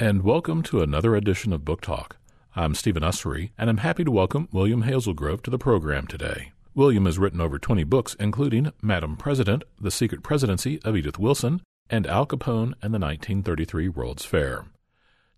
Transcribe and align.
and 0.00 0.22
welcome 0.22 0.62
to 0.62 0.80
another 0.80 1.14
edition 1.14 1.52
of 1.52 1.62
Book 1.62 1.82
Talk. 1.82 2.16
I'm 2.56 2.74
Stephen 2.74 3.02
Ussery, 3.02 3.50
and 3.58 3.68
I'm 3.68 3.76
happy 3.76 4.02
to 4.02 4.10
welcome 4.10 4.48
William 4.50 4.84
Hazelgrove 4.84 5.42
to 5.42 5.50
the 5.50 5.58
program 5.58 6.06
today. 6.06 6.52
William 6.74 7.04
has 7.04 7.18
written 7.18 7.38
over 7.38 7.58
20 7.58 7.84
books, 7.84 8.16
including 8.18 8.72
Madam 8.80 9.18
President, 9.18 9.62
The 9.78 9.90
Secret 9.90 10.22
Presidency 10.22 10.80
of 10.84 10.96
Edith 10.96 11.18
Wilson, 11.18 11.60
and 11.90 12.06
Al 12.06 12.24
Capone 12.24 12.72
and 12.80 12.94
the 12.94 12.98
1933 12.98 13.90
World's 13.90 14.24
Fair. 14.24 14.64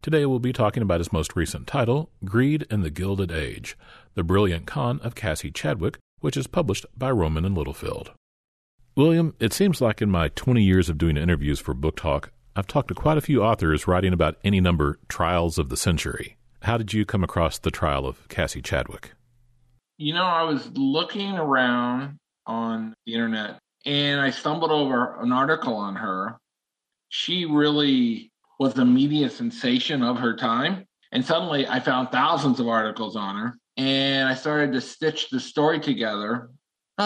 Today 0.01 0.27
we'll 0.27 0.39
be 0.39 0.53
talking 0.53 0.85
about 0.85 1.01
his 1.01 1.13
most 1.13 1.35
recent 1.35 1.67
title, 1.67 2.13
Greed 2.25 2.65
in 2.71 2.83
the 2.83 2.91
Gilded 2.91 3.33
Age, 3.33 3.77
The 4.15 4.23
Brilliant 4.23 4.67
Con 4.69 5.01
of 5.01 5.17
Cassie 5.17 5.51
Chadwick, 5.51 5.99
which 6.21 6.37
is 6.37 6.47
published 6.47 6.87
by 6.97 7.11
Rowman 7.11 7.45
and 7.45 7.59
Littlefield. 7.59 8.13
William, 8.95 9.35
it 9.41 9.53
seems 9.53 9.81
like 9.81 10.01
in 10.01 10.09
my 10.09 10.29
20 10.29 10.63
years 10.63 10.89
of 10.89 10.99
doing 10.99 11.17
interviews 11.17 11.59
for 11.59 11.75
Book 11.75 11.97
Talk, 11.97 12.31
I've 12.55 12.67
talked 12.67 12.89
to 12.89 12.95
quite 12.95 13.17
a 13.17 13.23
few 13.23 13.43
authors 13.43 13.87
writing 13.87 14.13
about 14.13 14.37
any 14.45 14.61
number 14.61 14.99
trials 15.09 15.59
of 15.59 15.71
the 15.71 15.77
century. 15.77 16.37
How 16.63 16.77
did 16.77 16.93
you 16.93 17.07
come 17.07 17.25
across 17.25 17.59
the 17.59 17.71
trial 17.71 18.07
of 18.07 18.29
Cassie 18.29 18.61
Chadwick? 18.61 19.13
You 19.97 20.13
know, 20.13 20.25
I 20.25 20.43
was 20.43 20.71
looking 20.75 21.39
around 21.39 22.19
on 22.47 22.95
the 23.07 23.15
internet 23.15 23.59
and 23.87 24.21
I 24.21 24.31
stumbled 24.31 24.71
over 24.71 25.21
an 25.23 25.33
article 25.33 25.75
on 25.75 25.97
her. 25.97 26.39
She 27.09 27.47
really 27.47 28.31
was 28.61 28.75
the 28.75 28.85
media 28.85 29.31
sensation 29.31 30.03
of 30.03 30.19
her 30.19 30.37
time. 30.37 30.85
And 31.11 31.25
suddenly 31.25 31.67
I 31.67 31.81
found 31.81 32.11
thousands 32.11 32.61
of 32.61 32.69
articles 32.69 33.17
on 33.17 33.37
her 33.37 33.59
and 33.79 34.29
I 34.29 34.35
started 34.35 34.73
to 34.75 34.81
stitch 34.81 35.31
the 35.31 35.41
story 35.41 35.81
together. 35.81 36.51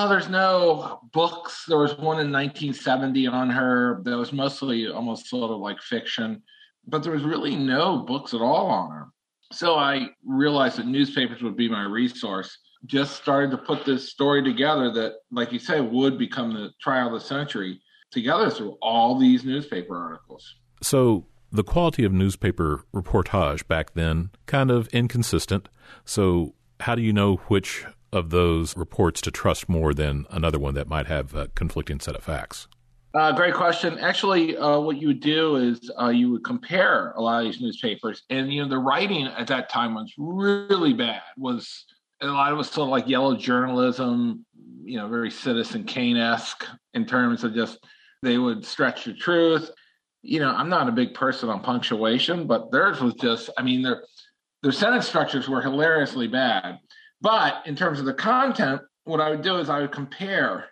There's 0.09 0.29
no 0.29 1.01
books. 1.13 1.65
There 1.67 1.79
was 1.79 1.93
one 1.93 2.21
in 2.21 2.31
1970 2.31 3.27
on 3.27 3.51
her 3.51 4.03
that 4.05 4.17
was 4.17 4.33
mostly 4.33 4.89
almost 4.89 5.29
sort 5.29 5.51
of 5.51 5.59
like 5.59 5.81
fiction, 5.81 6.43
but 6.87 7.03
there 7.03 7.13
was 7.13 7.23
really 7.23 7.57
no 7.57 7.99
books 7.99 8.35
at 8.35 8.41
all 8.41 8.67
on 8.67 8.91
her. 8.91 9.09
So 9.53 9.77
I 9.77 10.09
realized 10.25 10.79
that 10.79 10.87
newspapers 10.87 11.43
would 11.43 11.57
be 11.57 11.69
my 11.69 11.85
resource. 11.85 12.59
Just 12.85 13.17
started 13.17 13.51
to 13.53 13.59
put 13.59 13.85
this 13.85 14.11
story 14.11 14.43
together 14.43 14.91
that, 14.93 15.15
like 15.31 15.53
you 15.53 15.59
say, 15.59 15.81
would 15.81 16.19
become 16.19 16.53
the 16.53 16.71
trial 16.81 17.09
of 17.09 17.15
the 17.15 17.21
century 17.21 17.81
together 18.11 18.51
through 18.51 18.77
all 18.83 19.19
these 19.19 19.45
newspaper 19.45 19.97
articles. 19.97 20.57
So 20.83 21.27
the 21.51 21.65
quality 21.65 22.05
of 22.05 22.13
newspaper 22.13 22.85
reportage 22.95 23.67
back 23.67 23.95
then 23.95 24.31
kind 24.47 24.71
of 24.71 24.89
inconsistent. 24.89 25.69
So 26.05 26.55
how 26.81 26.95
do 26.95 27.03
you 27.03 27.13
know 27.13 27.37
which 27.49 27.87
of 28.13 28.31
those 28.31 28.77
reports 28.77 29.21
to 29.23 29.31
trust 29.31 29.69
more 29.69 29.93
than 29.93 30.27
another 30.31 30.59
one 30.59 30.75
that 30.75 30.89
might 30.89 31.07
have 31.07 31.35
a 31.35 31.49
conflicting 31.49 32.01
set 32.01 32.17
of 32.17 32.23
facts? 32.23 32.69
Uh, 33.15 33.33
great 33.33 33.55
question. 33.55 33.99
Actually, 33.99 34.57
uh, 34.59 34.79
what 34.79 34.99
you 34.99 35.09
would 35.09 35.21
do 35.21 35.57
is 35.57 35.91
uh, 36.01 36.09
you 36.09 36.31
would 36.31 36.45
compare 36.45 37.13
a 37.13 37.23
lot 37.23 37.39
of 37.39 37.51
these 37.51 37.63
newspapers, 37.63 38.23
and 38.29 38.53
you 38.53 38.63
know 38.63 38.69
the 38.69 38.79
writing 38.79 39.27
at 39.27 39.47
that 39.47 39.71
time 39.71 39.95
was 39.95 40.13
really 40.19 40.93
bad. 40.93 41.23
Was 41.39 41.87
a 42.21 42.27
lot 42.27 42.53
of 42.53 42.57
it 42.57 42.59
was 42.59 42.69
sort 42.69 42.89
of 42.89 42.91
like 42.91 43.09
yellow 43.09 43.35
journalism, 43.35 44.45
you 44.85 44.99
know, 44.99 45.09
very 45.09 45.31
Citizen 45.31 45.85
Kane 45.85 46.19
esque 46.19 46.67
in 46.93 47.07
terms 47.07 47.43
of 47.43 47.55
just 47.55 47.79
they 48.23 48.37
would 48.37 48.67
stretch 48.67 49.05
the 49.05 49.15
truth. 49.15 49.71
You 50.21 50.41
know, 50.41 50.51
I'm 50.51 50.69
not 50.69 50.89
a 50.89 50.93
big 50.93 51.15
person 51.15 51.49
on 51.49 51.63
punctuation, 51.63 52.47
but 52.47 52.71
theirs 52.71 53.01
was 53.01 53.15
just. 53.15 53.49
I 53.57 53.63
mean, 53.63 53.81
their 53.81 54.05
their 54.63 54.73
sentence 54.73 55.09
structures 55.09 55.49
were 55.49 55.63
hilariously 55.63 56.29
bad. 56.29 56.81
But 57.21 57.67
in 57.67 57.77
terms 57.77 57.99
of 57.99 58.05
the 58.05 58.15
content, 58.15 58.83
what 59.05 59.21
I 59.21 59.31
would 59.31 59.43
do 59.43 59.57
is 59.57 59.71
I 59.71 59.81
would 59.81 59.93
compare 59.93 60.67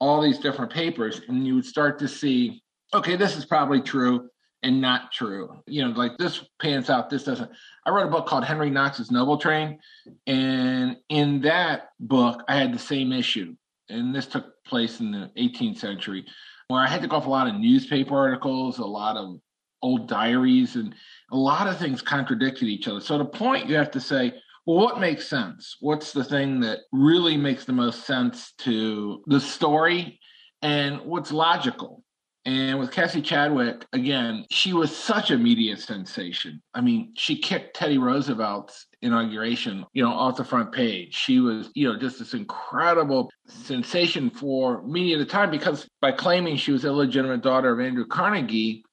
all 0.00 0.20
these 0.20 0.38
different 0.38 0.72
papers 0.72 1.20
and 1.28 1.46
you 1.46 1.56
would 1.56 1.66
start 1.66 1.98
to 1.98 2.08
see 2.08 2.62
okay 2.94 3.16
this 3.16 3.36
is 3.36 3.44
probably 3.44 3.80
true 3.80 4.28
and 4.62 4.80
not 4.80 5.12
true. 5.12 5.62
You 5.66 5.84
know 5.84 5.90
like 5.90 6.16
this 6.18 6.44
pans 6.60 6.90
out 6.90 7.10
this 7.10 7.24
doesn't. 7.24 7.50
I 7.84 7.90
wrote 7.90 8.06
a 8.06 8.10
book 8.10 8.26
called 8.26 8.44
henry 8.44 8.70
knox's 8.70 9.10
noble 9.10 9.38
train 9.38 9.78
and 10.26 10.96
in 11.08 11.40
that 11.42 11.90
book 12.00 12.42
i 12.48 12.56
had 12.56 12.72
the 12.72 12.78
same 12.78 13.12
issue. 13.12 13.54
And 13.90 14.14
this 14.14 14.26
took 14.26 14.62
place 14.64 15.00
in 15.00 15.12
the 15.12 15.30
18th 15.38 15.78
century 15.78 16.24
where 16.68 16.82
i 16.82 16.86
had 16.86 17.02
to 17.02 17.08
go 17.08 17.16
off 17.16 17.26
a 17.26 17.30
lot 17.30 17.48
of 17.48 17.54
newspaper 17.54 18.16
articles 18.16 18.78
a 18.78 18.84
lot 18.84 19.16
of 19.16 19.40
old 19.82 20.08
diaries 20.08 20.76
and 20.76 20.94
a 21.30 21.36
lot 21.36 21.68
of 21.68 21.78
things 21.78 22.02
contradicted 22.02 22.68
each 22.68 22.88
other. 22.88 23.00
So 23.00 23.18
the 23.18 23.24
point 23.24 23.68
you 23.68 23.76
have 23.76 23.90
to 23.92 24.00
say 24.00 24.34
what 24.68 25.00
makes 25.00 25.26
sense? 25.26 25.78
What's 25.80 26.12
the 26.12 26.22
thing 26.22 26.60
that 26.60 26.80
really 26.92 27.38
makes 27.38 27.64
the 27.64 27.72
most 27.72 28.04
sense 28.04 28.52
to 28.58 29.22
the 29.26 29.40
story 29.40 30.20
and 30.60 31.00
what's 31.06 31.32
logical? 31.32 32.04
And 32.44 32.78
with 32.78 32.90
Cassie 32.90 33.22
Chadwick, 33.22 33.86
again, 33.94 34.44
she 34.50 34.74
was 34.74 34.94
such 34.94 35.30
a 35.30 35.38
media 35.38 35.74
sensation. 35.78 36.62
I 36.74 36.82
mean, 36.82 37.14
she 37.16 37.38
kicked 37.38 37.76
Teddy 37.76 37.96
Roosevelt's 37.96 38.86
inauguration, 39.00 39.86
you 39.94 40.02
know, 40.02 40.12
off 40.12 40.36
the 40.36 40.44
front 40.44 40.70
page. 40.70 41.14
She 41.14 41.40
was, 41.40 41.70
you 41.74 41.90
know, 41.90 41.98
just 41.98 42.18
this 42.18 42.34
incredible 42.34 43.30
sensation 43.46 44.28
for 44.28 44.82
media 44.82 45.16
at 45.16 45.20
the 45.20 45.32
time 45.32 45.50
because 45.50 45.88
by 46.02 46.12
claiming 46.12 46.58
she 46.58 46.72
was 46.72 46.84
illegitimate 46.84 47.40
daughter 47.40 47.72
of 47.72 47.80
Andrew 47.80 48.06
Carnegie 48.06 48.84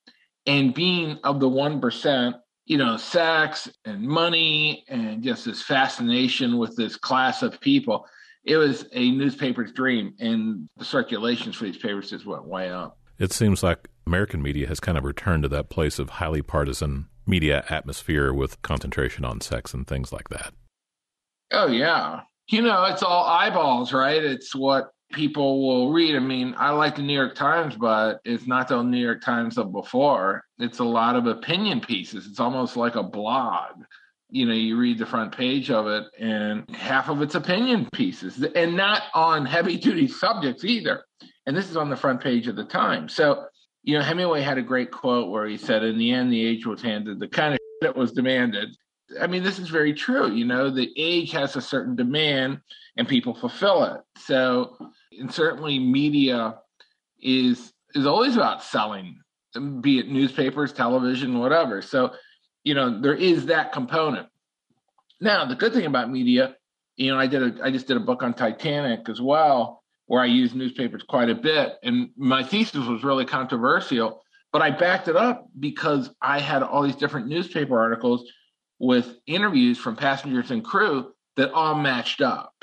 and 0.46 0.74
being 0.74 1.20
of 1.26 1.42
the 1.42 1.50
1%, 1.50 2.34
you 2.66 2.78
know, 2.78 2.98
sex 2.98 3.70
and 3.86 4.02
money 4.02 4.84
and 4.90 5.24
just 5.24 5.46
this 5.46 5.62
fascination 5.62 6.58
with 6.58 6.76
this 6.76 6.96
class 6.96 7.44
of 7.44 7.60
people. 7.60 8.06
It 8.44 8.58
was 8.58 8.86
a 8.94 9.12
newspaper's 9.12 9.72
dream, 9.72 10.14
and 10.20 10.70
the 10.78 10.86
circulations 10.86 11.56
for 11.56 11.66
these 11.66 11.78
papers 11.78 12.10
just 12.10 12.26
went 12.26 12.46
way 12.46 12.70
up. 12.70 13.00
It 13.18 13.32
seems 13.32 13.64
like 13.64 13.88
American 14.06 14.42
media 14.42 14.68
has 14.68 14.80
kind 14.80 14.98
of 14.98 15.04
returned 15.04 15.44
to 15.44 15.50
that 15.50 15.70
place 15.70 16.00
of 16.00 16.10
highly 16.12 16.42
partisan 16.42 17.08
media 17.26 17.66
atmosphere 17.70 18.34
with 18.34 18.62
concentration 18.62 19.26
on 19.26 19.42
sex 19.42 19.74
and 19.74 19.88
things 19.88 20.12
like 20.12 20.30
that. 20.30 20.54
Oh, 21.52 21.68
yeah. 21.68 22.22
You 22.48 22.62
know, 22.62 22.84
it's 22.86 23.02
all 23.02 23.26
eyeballs, 23.26 23.94
right? 23.94 24.24
It's 24.24 24.56
what 24.56 24.92
people 25.12 25.68
will 25.68 25.92
read. 25.92 26.16
I 26.16 26.20
mean, 26.20 26.56
I 26.58 26.72
like 26.72 26.96
the 26.96 27.02
New 27.02 27.14
York 27.14 27.36
Times, 27.36 27.76
but 27.76 28.20
it's 28.26 28.48
not 28.48 28.68
the 28.68 28.82
New 28.82 28.98
York 28.98 29.22
Times 29.22 29.58
of 29.58 29.72
before. 29.72 30.44
It's 30.60 30.80
a 30.80 30.84
lot 30.84 31.16
of 31.16 31.28
opinion 31.28 31.82
pieces. 31.82 32.28
It's 32.28 32.40
almost 32.40 32.76
like 32.76 32.96
a 32.96 33.04
blog. 33.04 33.84
You 34.30 34.46
know, 34.46 34.54
you 34.54 34.78
read 34.78 34.98
the 34.98 35.06
front 35.06 35.36
page 35.36 35.70
of 35.70 35.88
it, 35.88 36.06
and 36.20 36.70
half 36.76 37.10
of 37.10 37.22
it's 37.22 37.36
opinion 37.36 37.88
pieces, 37.94 38.44
and 38.56 38.76
not 38.76 39.04
on 39.14 39.46
heavy 39.46 39.78
duty 39.78 40.08
subjects 40.08 40.66
either. 40.66 41.04
And 41.46 41.56
this 41.56 41.70
is 41.70 41.78
on 41.78 41.90
the 41.90 41.96
front 41.96 42.22
page 42.22 42.48
of 42.48 42.56
the 42.56 42.66
Times. 42.66 43.16
So, 43.16 43.46
you 43.84 43.98
know, 43.98 44.04
Hemingway 44.04 44.42
had 44.42 44.58
a 44.58 44.64
great 44.64 44.92
quote 44.92 45.30
where 45.30 45.46
he 45.46 45.58
said, 45.58 45.84
In 45.84 45.98
the 45.98 46.12
end, 46.12 46.32
the 46.32 46.46
age 46.46 46.66
was 46.66 46.82
handed 46.82 47.20
the 47.20 47.28
kind 47.28 47.54
of 47.54 47.60
that 47.82 47.96
was 47.96 48.12
demanded. 48.12 48.76
I 49.22 49.28
mean, 49.28 49.44
this 49.44 49.60
is 49.60 49.70
very 49.70 49.94
true. 49.94 50.32
You 50.32 50.46
know, 50.46 50.72
the 50.72 50.92
age 50.98 51.32
has 51.32 51.56
a 51.56 51.62
certain 51.62 51.96
demand 51.96 52.60
and 52.98 53.08
people 53.08 53.34
fulfill 53.34 53.84
it. 53.84 54.02
So, 54.18 54.78
and 55.20 55.32
certainly 55.34 55.80
media 55.80 56.56
is 57.22 57.74
is 57.94 58.06
always 58.06 58.36
about 58.36 58.64
selling, 58.64 59.20
be 59.82 60.00
it 60.00 60.10
newspapers, 60.10 60.74
television, 60.74 61.40
whatever. 61.40 61.82
So, 61.82 62.14
you 62.64 62.74
know, 62.74 63.02
there 63.02 63.16
is 63.16 63.46
that 63.48 63.72
component. 63.72 64.28
Now, 65.22 65.46
the 65.46 65.56
good 65.56 65.74
thing 65.74 65.86
about 65.86 66.12
media, 66.12 66.56
you 66.98 67.12
know, 67.12 67.20
I 67.20 67.28
did 67.28 67.60
a 67.60 67.64
I 67.66 67.72
just 67.72 67.88
did 67.88 67.98
a 67.98 68.02
book 68.02 68.24
on 68.24 68.34
Titanic 68.34 69.10
as 69.10 69.22
well, 69.22 69.84
where 70.08 70.22
I 70.22 70.26
used 70.26 70.56
newspapers 70.56 71.04
quite 71.04 71.30
a 71.30 71.36
bit, 71.36 71.74
and 71.84 72.10
my 72.18 72.44
thesis 72.44 72.86
was 72.86 73.04
really 73.04 73.26
controversial, 73.26 74.22
but 74.52 74.62
I 74.62 74.72
backed 74.72 75.08
it 75.08 75.16
up 75.16 75.48
because 75.60 76.10
I 76.22 76.40
had 76.40 76.64
all 76.64 76.84
these 76.84 76.96
different 76.96 77.28
newspaper 77.28 77.80
articles 77.80 78.30
with 78.80 79.18
interviews 79.26 79.78
from 79.78 79.96
passengers 79.96 80.52
and 80.52 80.64
crew 80.64 81.14
that 81.38 81.52
all 81.52 81.76
matched 81.76 82.22
up. 82.22 82.54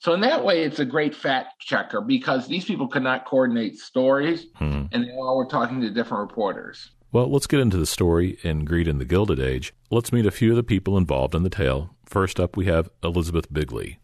So 0.00 0.14
in 0.14 0.20
that 0.20 0.44
way, 0.44 0.62
it's 0.62 0.78
a 0.78 0.84
great 0.84 1.14
fact 1.14 1.60
checker 1.60 2.00
because 2.00 2.46
these 2.46 2.64
people 2.64 2.86
could 2.86 3.02
not 3.02 3.26
coordinate 3.26 3.78
stories, 3.78 4.46
mm-hmm. 4.60 4.86
and 4.92 5.04
they 5.04 5.12
all 5.12 5.36
were 5.36 5.46
talking 5.46 5.80
to 5.80 5.90
different 5.90 6.28
reporters. 6.28 6.92
Well, 7.10 7.30
let's 7.30 7.46
get 7.46 7.60
into 7.60 7.78
the 7.78 7.86
story 7.86 8.38
in 8.42 8.64
Greed 8.64 8.86
in 8.86 8.98
the 8.98 9.04
Gilded 9.04 9.40
Age. 9.40 9.72
Let's 9.90 10.12
meet 10.12 10.26
a 10.26 10.30
few 10.30 10.50
of 10.50 10.56
the 10.56 10.62
people 10.62 10.96
involved 10.96 11.34
in 11.34 11.42
the 11.42 11.50
tale. 11.50 11.96
First 12.04 12.38
up, 12.38 12.56
we 12.56 12.66
have 12.66 12.90
Elizabeth 13.02 13.52
Bigley. 13.52 13.98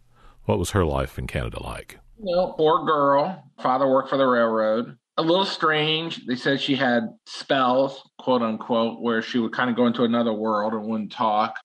What 0.45 0.59
was 0.59 0.71
her 0.71 0.85
life 0.85 1.19
in 1.19 1.27
Canada 1.27 1.63
like? 1.63 1.99
Well, 2.17 2.55
poor 2.55 2.85
girl. 2.85 3.45
Father 3.61 3.87
worked 3.87 4.09
for 4.09 4.17
the 4.17 4.27
railroad. 4.27 4.97
A 5.17 5.23
little 5.23 5.45
strange. 5.45 6.27
They 6.27 6.35
said 6.35 6.61
she 6.61 6.75
had 6.75 7.05
spells, 7.27 8.03
quote 8.19 8.43
unquote, 8.43 9.01
where 9.01 9.23
she 9.23 9.39
would 9.39 9.53
kind 9.53 9.71
of 9.71 9.77
go 9.77 9.87
into 9.87 10.05
another 10.05 10.33
world 10.33 10.73
and 10.73 10.85
wouldn't 10.87 11.13
talk. 11.13 11.61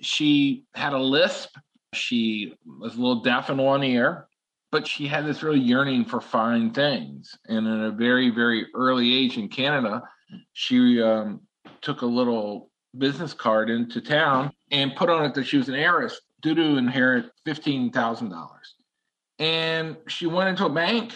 She 0.00 0.64
had 0.74 0.92
a 0.92 0.98
lisp 0.98 1.56
she 1.94 2.54
was 2.64 2.94
a 2.94 3.00
little 3.00 3.22
deaf 3.22 3.50
in 3.50 3.58
one 3.58 3.82
ear, 3.82 4.28
but 4.72 4.86
she 4.86 5.06
had 5.06 5.26
this 5.26 5.42
real 5.42 5.56
yearning 5.56 6.04
for 6.04 6.20
fine 6.20 6.72
things. 6.72 7.36
And 7.48 7.66
at 7.66 7.86
a 7.86 7.90
very, 7.92 8.30
very 8.30 8.66
early 8.74 9.14
age 9.14 9.38
in 9.38 9.48
Canada, 9.48 10.02
she 10.52 11.00
um, 11.02 11.40
took 11.80 12.02
a 12.02 12.06
little 12.06 12.70
business 12.98 13.32
card 13.32 13.70
into 13.70 14.00
town 14.00 14.52
and 14.70 14.96
put 14.96 15.08
on 15.10 15.24
it 15.24 15.34
that 15.34 15.44
she 15.44 15.58
was 15.58 15.68
an 15.68 15.74
heiress 15.74 16.20
due 16.42 16.54
to 16.54 16.76
inherit 16.76 17.30
$15,000. 17.46 18.48
And 19.38 19.96
she 20.08 20.26
went 20.26 20.48
into 20.48 20.66
a 20.66 20.70
bank 20.70 21.12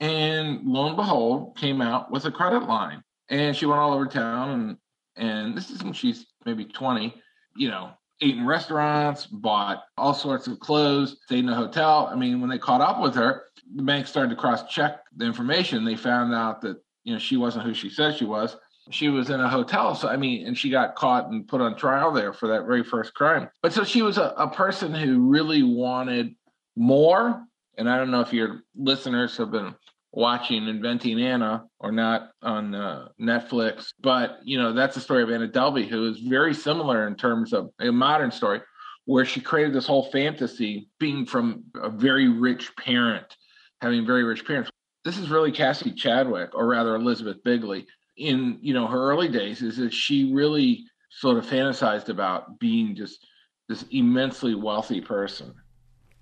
and 0.00 0.60
lo 0.64 0.86
and 0.86 0.96
behold, 0.96 1.56
came 1.56 1.80
out 1.80 2.10
with 2.10 2.24
a 2.24 2.30
credit 2.30 2.64
line. 2.64 3.02
And 3.28 3.56
she 3.56 3.66
went 3.66 3.80
all 3.80 3.94
over 3.94 4.06
town 4.06 4.50
and 4.50 4.76
and 5.16 5.56
this 5.56 5.70
is 5.70 5.82
when 5.84 5.92
she's 5.92 6.26
maybe 6.44 6.64
20, 6.64 7.14
you 7.56 7.68
know, 7.68 7.92
ate 8.20 8.36
in 8.36 8.46
restaurants, 8.46 9.26
bought 9.26 9.84
all 9.96 10.14
sorts 10.14 10.46
of 10.46 10.60
clothes, 10.60 11.16
stayed 11.24 11.44
in 11.44 11.48
a 11.48 11.54
hotel. 11.54 12.08
I 12.10 12.16
mean, 12.16 12.40
when 12.40 12.50
they 12.50 12.58
caught 12.58 12.80
up 12.80 13.00
with 13.00 13.14
her, 13.14 13.44
the 13.74 13.82
bank 13.82 14.06
started 14.06 14.30
to 14.30 14.36
cross 14.36 14.64
check 14.68 15.00
the 15.16 15.24
information. 15.24 15.84
They 15.84 15.96
found 15.96 16.34
out 16.34 16.60
that, 16.62 16.80
you 17.04 17.12
know, 17.12 17.18
she 17.18 17.36
wasn't 17.36 17.64
who 17.64 17.74
she 17.74 17.90
said 17.90 18.16
she 18.16 18.24
was. 18.24 18.56
She 18.90 19.08
was 19.08 19.30
in 19.30 19.40
a 19.40 19.48
hotel. 19.48 19.94
So, 19.94 20.08
I 20.08 20.16
mean, 20.16 20.46
and 20.46 20.56
she 20.56 20.70
got 20.70 20.94
caught 20.94 21.28
and 21.30 21.48
put 21.48 21.60
on 21.60 21.76
trial 21.76 22.12
there 22.12 22.32
for 22.32 22.46
that 22.48 22.66
very 22.66 22.84
first 22.84 23.14
crime. 23.14 23.48
But 23.62 23.72
so 23.72 23.82
she 23.82 24.02
was 24.02 24.18
a, 24.18 24.34
a 24.36 24.48
person 24.48 24.94
who 24.94 25.28
really 25.28 25.62
wanted 25.62 26.34
more. 26.76 27.44
And 27.78 27.88
I 27.88 27.96
don't 27.96 28.10
know 28.10 28.20
if 28.20 28.32
your 28.32 28.62
listeners 28.76 29.36
have 29.38 29.50
been 29.50 29.74
watching 30.16 30.68
Inventing 30.68 31.20
Anna 31.20 31.64
or 31.80 31.90
not 31.90 32.30
on 32.40 32.74
uh, 32.74 33.08
Netflix. 33.20 33.88
But, 34.00 34.38
you 34.44 34.56
know, 34.58 34.72
that's 34.72 34.94
the 34.94 35.00
story 35.00 35.22
of 35.22 35.30
Anna 35.30 35.48
Delvey, 35.48 35.88
who 35.88 36.08
is 36.08 36.20
very 36.20 36.54
similar 36.54 37.06
in 37.06 37.16
terms 37.16 37.52
of 37.52 37.70
a 37.80 37.90
modern 37.90 38.30
story 38.30 38.60
where 39.06 39.24
she 39.24 39.40
created 39.40 39.74
this 39.74 39.86
whole 39.86 40.10
fantasy 40.10 40.88
being 40.98 41.26
from 41.26 41.64
a 41.74 41.90
very 41.90 42.28
rich 42.28 42.74
parent, 42.76 43.36
having 43.80 44.06
very 44.06 44.24
rich 44.24 44.46
parents. 44.46 44.70
This 45.04 45.18
is 45.18 45.28
really 45.30 45.52
Cassie 45.52 45.92
Chadwick, 45.92 46.54
or 46.54 46.66
rather 46.66 46.94
Elizabeth 46.94 47.42
Bigley, 47.44 47.86
in, 48.16 48.58
you 48.62 48.72
know, 48.72 48.86
her 48.86 49.10
early 49.10 49.28
days 49.28 49.60
is 49.60 49.76
that 49.76 49.92
she 49.92 50.32
really 50.32 50.84
sort 51.10 51.36
of 51.36 51.44
fantasized 51.44 52.08
about 52.08 52.58
being 52.58 52.94
just 52.94 53.26
this 53.68 53.84
immensely 53.90 54.54
wealthy 54.54 55.00
person. 55.00 55.52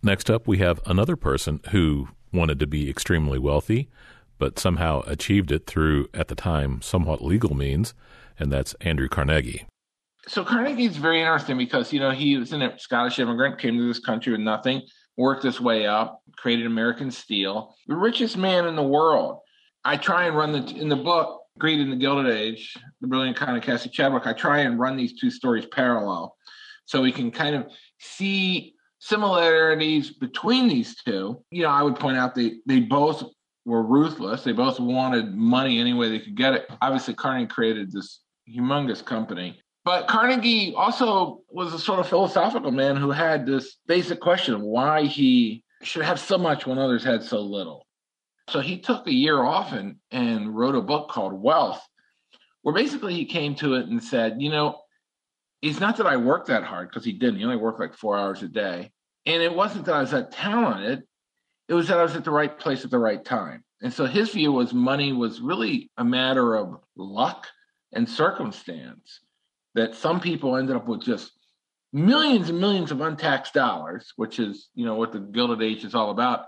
Next 0.03 0.31
up, 0.31 0.49
we 0.49 0.59
have 0.59 0.81
another 0.87 1.15
person 1.15 1.61
who 1.71 2.09
wanted 2.32 2.58
to 2.61 2.67
be 2.67 2.88
extremely 2.88 3.38
wealthy, 3.38 3.88
but 4.38 4.58
somehow 4.58 5.02
achieved 5.06 5.52
it 5.52 5.67
through, 5.67 6.08
at 6.14 6.29
the 6.29 6.34
time, 6.34 6.82
somewhat 6.82 7.23
legal 7.23 7.55
means, 7.55 7.94
and 8.38 8.52
that's 8.52 8.75
Andrew 8.81 9.08
Carnegie. 9.08 9.67
So 10.29 10.44
Carnegie 10.44 10.84
is 10.84 10.96
very 10.96 11.20
interesting 11.20 11.58
because 11.58 11.93
you 11.93 12.00
know 12.00 12.11
he 12.11 12.37
was 12.37 12.52
a 12.52 12.75
Scottish 12.79 13.19
immigrant, 13.19 13.58
came 13.58 13.76
to 13.76 13.88
this 13.88 13.99
country 13.99 14.32
with 14.32 14.40
nothing, 14.40 14.82
worked 15.17 15.43
his 15.43 15.61
way 15.61 15.87
up, 15.87 16.23
created 16.37 16.67
American 16.67 17.11
Steel, 17.11 17.75
the 17.87 17.96
richest 17.96 18.37
man 18.37 18.67
in 18.67 18.76
the 18.76 18.82
world. 18.82 19.40
I 19.84 19.96
try 19.96 20.26
and 20.26 20.37
run 20.37 20.52
the 20.52 20.64
in 20.76 20.88
the 20.88 20.96
book 20.96 21.40
Greed 21.58 21.81
in 21.81 21.90
the 21.90 21.96
Gilded 21.96 22.32
Age, 22.32 22.76
the 23.00 23.08
brilliant 23.08 23.37
con 23.37 23.56
of 23.56 23.62
Cassie 23.62 23.90
Chadwick. 23.90 24.26
I 24.26 24.32
try 24.32 24.61
and 24.61 24.79
run 24.79 24.96
these 24.96 25.19
two 25.19 25.31
stories 25.31 25.67
parallel, 25.67 26.37
so 26.84 27.02
we 27.02 27.12
can 27.12 27.31
kind 27.31 27.56
of 27.56 27.67
see 27.99 28.75
similarities 29.02 30.10
between 30.10 30.69
these 30.69 30.94
two, 30.94 31.43
you 31.50 31.64
know, 31.64 31.70
I 31.70 31.82
would 31.82 31.96
point 31.96 32.16
out 32.16 32.37
they 32.37 32.58
they 32.66 32.78
both 32.78 33.25
were 33.64 33.82
ruthless. 33.82 34.44
They 34.44 34.52
both 34.52 34.78
wanted 34.78 35.34
money 35.34 35.81
any 35.81 35.93
way 35.93 36.08
they 36.08 36.20
could 36.20 36.37
get 36.37 36.54
it. 36.54 36.66
Obviously, 36.81 37.14
Carnegie 37.14 37.49
created 37.49 37.90
this 37.90 38.20
humongous 38.49 39.04
company. 39.04 39.60
But 39.84 40.06
Carnegie 40.06 40.72
also 40.76 41.40
was 41.50 41.75
a 41.75 41.81
sort 41.81 41.99
of 41.99 42.08
philosophical 42.08 42.70
man 42.70 42.96
who 42.96 43.10
had 43.10 43.44
this 43.44 43.78
basic 43.88 44.20
question 44.20 44.54
of 44.54 44.60
why 44.60 45.05
he 45.05 45.64
should 45.82 46.05
have 46.05 46.20
so 46.20 46.38
much 46.38 46.64
when 46.64 46.78
others 46.78 47.02
had 47.02 47.25
so 47.25 47.40
little. 47.40 47.84
So 48.50 48.60
he 48.60 48.78
took 48.78 49.08
a 49.08 49.12
year 49.12 49.43
off 49.43 49.72
and, 49.72 49.96
and 50.12 50.55
wrote 50.55 50.76
a 50.76 50.81
book 50.81 51.08
called 51.08 51.32
Wealth, 51.32 51.82
where 52.62 52.75
basically 52.75 53.14
he 53.14 53.25
came 53.25 53.56
to 53.56 53.75
it 53.75 53.88
and 53.88 54.02
said, 54.02 54.37
you 54.40 54.50
know, 54.50 54.81
it's 55.62 55.81
not 55.81 55.97
that 55.97 56.06
I 56.06 56.17
worked 56.17 56.49
that 56.49 56.64
hard 56.64 56.88
because 56.88 57.05
he 57.05 57.12
didn't. 57.12 57.38
He 57.38 57.44
only 57.44 57.56
worked 57.56 57.81
like 57.81 57.94
four 57.94 58.19
hours 58.19 58.43
a 58.43 58.49
day. 58.49 58.91
And 59.26 59.41
it 59.41 59.55
wasn't 59.55 59.87
that 59.87 59.94
I 59.94 60.00
was 60.00 60.11
that 60.11 60.32
talented. 60.32 61.05
It 61.69 61.75
was 61.75 61.87
that 61.88 61.99
I 61.99 62.03
was 62.03 62.17
at 62.17 62.25
the 62.25 62.32
right 62.32 62.59
place 62.59 62.85
at 62.85 62.91
the 62.91 62.99
right 62.99 63.25
time. 63.25 63.62
And 63.81 63.93
so 63.93 64.05
his 64.05 64.31
view 64.31 64.53
was 64.53 64.75
money 64.75 65.12
was 65.12 65.41
really 65.41 65.91
a 65.97 66.05
matter 66.05 66.56
of 66.56 66.76
luck 66.97 67.47
and 67.93 68.09
circumstance. 68.09 69.20
That 69.75 69.94
some 69.94 70.20
people 70.20 70.56
ended 70.56 70.76
up 70.76 70.87
with 70.87 71.03
just 71.03 71.32
millions 71.93 72.50
and 72.50 72.61
millions 72.61 72.91
of 72.91 73.00
untaxed 73.00 73.55
dollars, 73.55 74.12
which 74.17 74.38
is, 74.38 74.69
you 74.75 74.85
know, 74.85 74.97
what 74.97 75.12
the 75.12 75.20
Gilded 75.20 75.62
Age 75.62 75.85
is 75.85 75.94
all 75.94 76.11
about, 76.11 76.47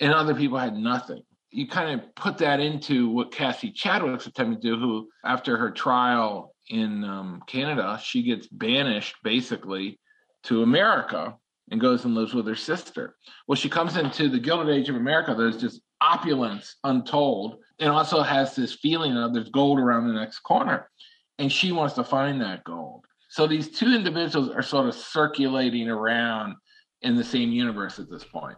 and 0.00 0.14
other 0.14 0.34
people 0.34 0.56
had 0.56 0.74
nothing. 0.74 1.22
You 1.50 1.68
kind 1.68 2.00
of 2.00 2.14
put 2.14 2.38
that 2.38 2.60
into 2.60 3.10
what 3.10 3.30
Cassie 3.30 3.72
Chadwick's 3.72 4.26
attempting 4.26 4.60
to 4.62 4.68
do, 4.68 4.78
who, 4.78 5.08
after 5.24 5.58
her 5.58 5.70
trial 5.70 6.51
in 6.72 7.04
um, 7.04 7.42
Canada, 7.46 8.00
she 8.02 8.22
gets 8.22 8.46
banished 8.46 9.16
basically 9.22 10.00
to 10.44 10.62
America 10.62 11.36
and 11.70 11.80
goes 11.80 12.04
and 12.04 12.14
lives 12.14 12.32
with 12.32 12.46
her 12.46 12.56
sister. 12.56 13.14
Well, 13.46 13.56
she 13.56 13.68
comes 13.68 13.96
into 13.96 14.30
the 14.30 14.38
Gilded 14.38 14.74
Age 14.74 14.88
of 14.88 14.96
America. 14.96 15.34
There's 15.36 15.58
just 15.58 15.82
opulence 16.00 16.76
untold, 16.82 17.58
and 17.78 17.90
also 17.90 18.22
has 18.22 18.56
this 18.56 18.72
feeling 18.72 19.16
of 19.16 19.34
there's 19.34 19.50
gold 19.50 19.78
around 19.78 20.08
the 20.08 20.14
next 20.14 20.40
corner, 20.40 20.90
and 21.38 21.52
she 21.52 21.72
wants 21.72 21.94
to 21.94 22.04
find 22.04 22.40
that 22.40 22.64
gold. 22.64 23.04
So 23.28 23.46
these 23.46 23.70
two 23.70 23.94
individuals 23.94 24.48
are 24.48 24.62
sort 24.62 24.88
of 24.88 24.94
circulating 24.94 25.88
around 25.88 26.54
in 27.02 27.16
the 27.16 27.24
same 27.24 27.50
universe 27.50 27.98
at 27.98 28.10
this 28.10 28.24
point. 28.24 28.56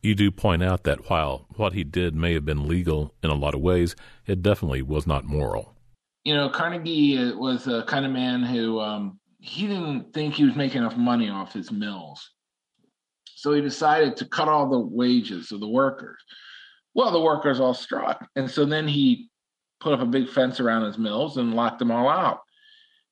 You 0.00 0.14
do 0.14 0.30
point 0.30 0.62
out 0.62 0.84
that 0.84 1.10
while 1.10 1.46
what 1.56 1.72
he 1.72 1.82
did 1.82 2.14
may 2.14 2.34
have 2.34 2.44
been 2.44 2.68
legal 2.68 3.14
in 3.22 3.30
a 3.30 3.34
lot 3.34 3.54
of 3.54 3.60
ways, 3.60 3.96
it 4.26 4.42
definitely 4.42 4.82
was 4.82 5.08
not 5.08 5.24
moral 5.24 5.74
you 6.28 6.34
know, 6.34 6.50
Carnegie 6.50 7.32
was 7.32 7.68
a 7.68 7.84
kind 7.84 8.04
of 8.04 8.12
man 8.12 8.42
who 8.42 8.78
um, 8.80 9.18
he 9.40 9.66
didn't 9.66 10.12
think 10.12 10.34
he 10.34 10.44
was 10.44 10.56
making 10.56 10.82
enough 10.82 10.98
money 10.98 11.30
off 11.30 11.54
his 11.54 11.72
mills. 11.72 12.32
So 13.24 13.54
he 13.54 13.62
decided 13.62 14.14
to 14.18 14.26
cut 14.26 14.46
all 14.46 14.68
the 14.68 14.78
wages 14.78 15.52
of 15.52 15.60
the 15.60 15.68
workers. 15.68 16.20
Well, 16.92 17.12
the 17.12 17.20
workers 17.20 17.60
all 17.60 17.72
struck. 17.72 18.28
And 18.36 18.50
so 18.50 18.66
then 18.66 18.86
he 18.86 19.30
put 19.80 19.94
up 19.94 20.00
a 20.00 20.04
big 20.06 20.28
fence 20.28 20.60
around 20.60 20.84
his 20.84 20.98
mills 20.98 21.38
and 21.38 21.54
locked 21.54 21.78
them 21.78 21.90
all 21.90 22.10
out 22.10 22.40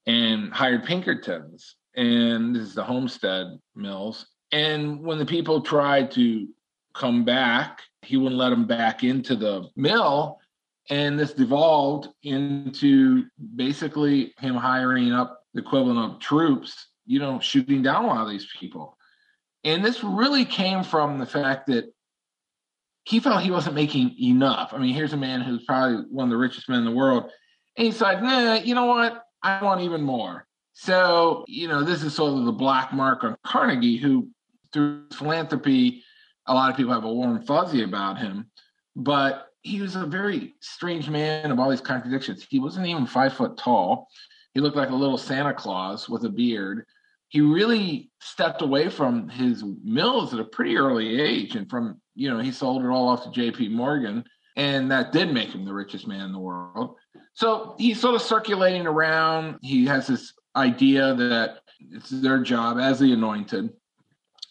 and 0.04 0.52
hired 0.52 0.84
Pinkertons. 0.84 1.74
And 1.96 2.54
this 2.54 2.64
is 2.64 2.74
the 2.74 2.84
Homestead 2.84 3.46
Mills. 3.74 4.26
And 4.52 5.00
when 5.00 5.16
the 5.16 5.24
people 5.24 5.62
tried 5.62 6.10
to 6.10 6.48
come 6.92 7.24
back, 7.24 7.80
he 8.02 8.18
wouldn't 8.18 8.38
let 8.38 8.50
them 8.50 8.66
back 8.66 9.04
into 9.04 9.36
the 9.36 9.70
mill 9.74 10.38
and 10.90 11.18
this 11.18 11.32
devolved 11.32 12.08
into 12.22 13.24
basically 13.56 14.34
him 14.38 14.54
hiring 14.54 15.12
up 15.12 15.42
the 15.54 15.60
equivalent 15.60 16.12
of 16.12 16.20
troops, 16.20 16.88
you 17.06 17.18
know, 17.18 17.40
shooting 17.40 17.82
down 17.82 18.04
a 18.04 18.08
lot 18.08 18.22
of 18.22 18.30
these 18.30 18.48
people. 18.58 18.96
And 19.64 19.84
this 19.84 20.04
really 20.04 20.44
came 20.44 20.84
from 20.84 21.18
the 21.18 21.26
fact 21.26 21.66
that 21.68 21.92
he 23.04 23.20
felt 23.20 23.42
he 23.42 23.50
wasn't 23.50 23.74
making 23.74 24.16
enough. 24.20 24.72
I 24.72 24.78
mean, 24.78 24.94
here's 24.94 25.12
a 25.12 25.16
man 25.16 25.40
who's 25.40 25.64
probably 25.64 26.04
one 26.10 26.24
of 26.24 26.30
the 26.30 26.36
richest 26.36 26.68
men 26.68 26.80
in 26.80 26.84
the 26.84 26.90
world. 26.90 27.30
And 27.76 27.86
he's 27.86 28.00
like, 28.00 28.22
nah, 28.22 28.54
you 28.54 28.74
know 28.74 28.86
what? 28.86 29.24
I 29.42 29.62
want 29.62 29.80
even 29.80 30.02
more. 30.02 30.46
So, 30.72 31.44
you 31.48 31.68
know, 31.68 31.82
this 31.82 32.02
is 32.02 32.14
sort 32.14 32.38
of 32.38 32.44
the 32.44 32.52
black 32.52 32.92
mark 32.92 33.24
on 33.24 33.36
Carnegie, 33.44 33.96
who 33.96 34.28
through 34.72 35.06
philanthropy, 35.12 36.02
a 36.46 36.54
lot 36.54 36.70
of 36.70 36.76
people 36.76 36.92
have 36.92 37.04
a 37.04 37.12
warm 37.12 37.42
fuzzy 37.42 37.82
about 37.82 38.18
him. 38.18 38.50
But 38.94 39.45
he 39.66 39.80
was 39.80 39.96
a 39.96 40.06
very 40.06 40.54
strange 40.60 41.10
man 41.10 41.50
of 41.50 41.58
all 41.58 41.68
these 41.68 41.80
contradictions. 41.80 42.46
He 42.48 42.60
wasn't 42.60 42.86
even 42.86 43.04
five 43.04 43.32
foot 43.32 43.56
tall. 43.56 44.08
He 44.54 44.60
looked 44.60 44.76
like 44.76 44.90
a 44.90 44.94
little 44.94 45.18
Santa 45.18 45.52
Claus 45.52 46.08
with 46.08 46.24
a 46.24 46.28
beard. 46.28 46.86
He 47.28 47.40
really 47.40 48.10
stepped 48.20 48.62
away 48.62 48.88
from 48.88 49.28
his 49.28 49.64
mills 49.82 50.32
at 50.32 50.38
a 50.38 50.44
pretty 50.44 50.76
early 50.76 51.20
age, 51.20 51.56
and 51.56 51.68
from 51.68 52.00
you 52.14 52.30
know 52.30 52.38
he 52.38 52.52
sold 52.52 52.84
it 52.84 52.88
all 52.88 53.08
off 53.08 53.24
to 53.24 53.30
J.P. 53.32 53.70
Morgan, 53.70 54.24
and 54.54 54.88
that 54.92 55.10
did 55.10 55.34
make 55.34 55.48
him 55.48 55.64
the 55.64 55.74
richest 55.74 56.06
man 56.06 56.26
in 56.26 56.32
the 56.32 56.38
world. 56.38 56.94
So 57.34 57.74
he's 57.76 58.00
sort 58.00 58.14
of 58.14 58.22
circulating 58.22 58.86
around. 58.86 59.58
He 59.62 59.84
has 59.86 60.06
this 60.06 60.32
idea 60.54 61.12
that 61.14 61.58
it's 61.80 62.10
their 62.10 62.40
job 62.40 62.78
as 62.78 63.00
the 63.00 63.12
anointed. 63.12 63.70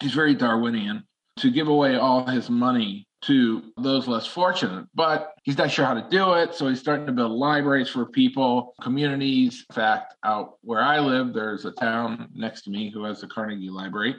He's 0.02 0.14
very 0.14 0.36
Darwinian 0.36 1.08
to 1.38 1.50
give 1.50 1.70
away 1.70 1.96
all 1.96 2.26
his 2.26 2.50
money 2.50 3.08
to 3.26 3.64
those 3.78 4.08
less 4.08 4.26
fortunate. 4.26 4.88
But 4.94 5.34
he's 5.44 5.58
not 5.58 5.72
sure 5.72 5.86
how 5.86 5.94
to 5.94 6.08
do 6.10 6.34
it. 6.34 6.54
So 6.54 6.68
he's 6.68 6.80
starting 6.80 7.06
to 7.08 7.12
build 7.12 7.32
libraries 7.32 7.90
for 7.90 8.06
people, 8.06 8.76
communities. 8.82 9.66
In 9.70 9.76
fact, 9.76 10.16
out 10.24 10.58
where 10.62 10.82
I 10.82 11.00
live, 11.00 11.34
there's 11.34 11.66
a 11.66 11.72
town 11.72 12.30
next 12.34 12.64
to 12.64 12.70
me 12.70 12.92
who 12.92 13.04
has 13.06 13.22
the 13.22 13.28
Carnegie 13.28 13.70
Library. 13.70 14.16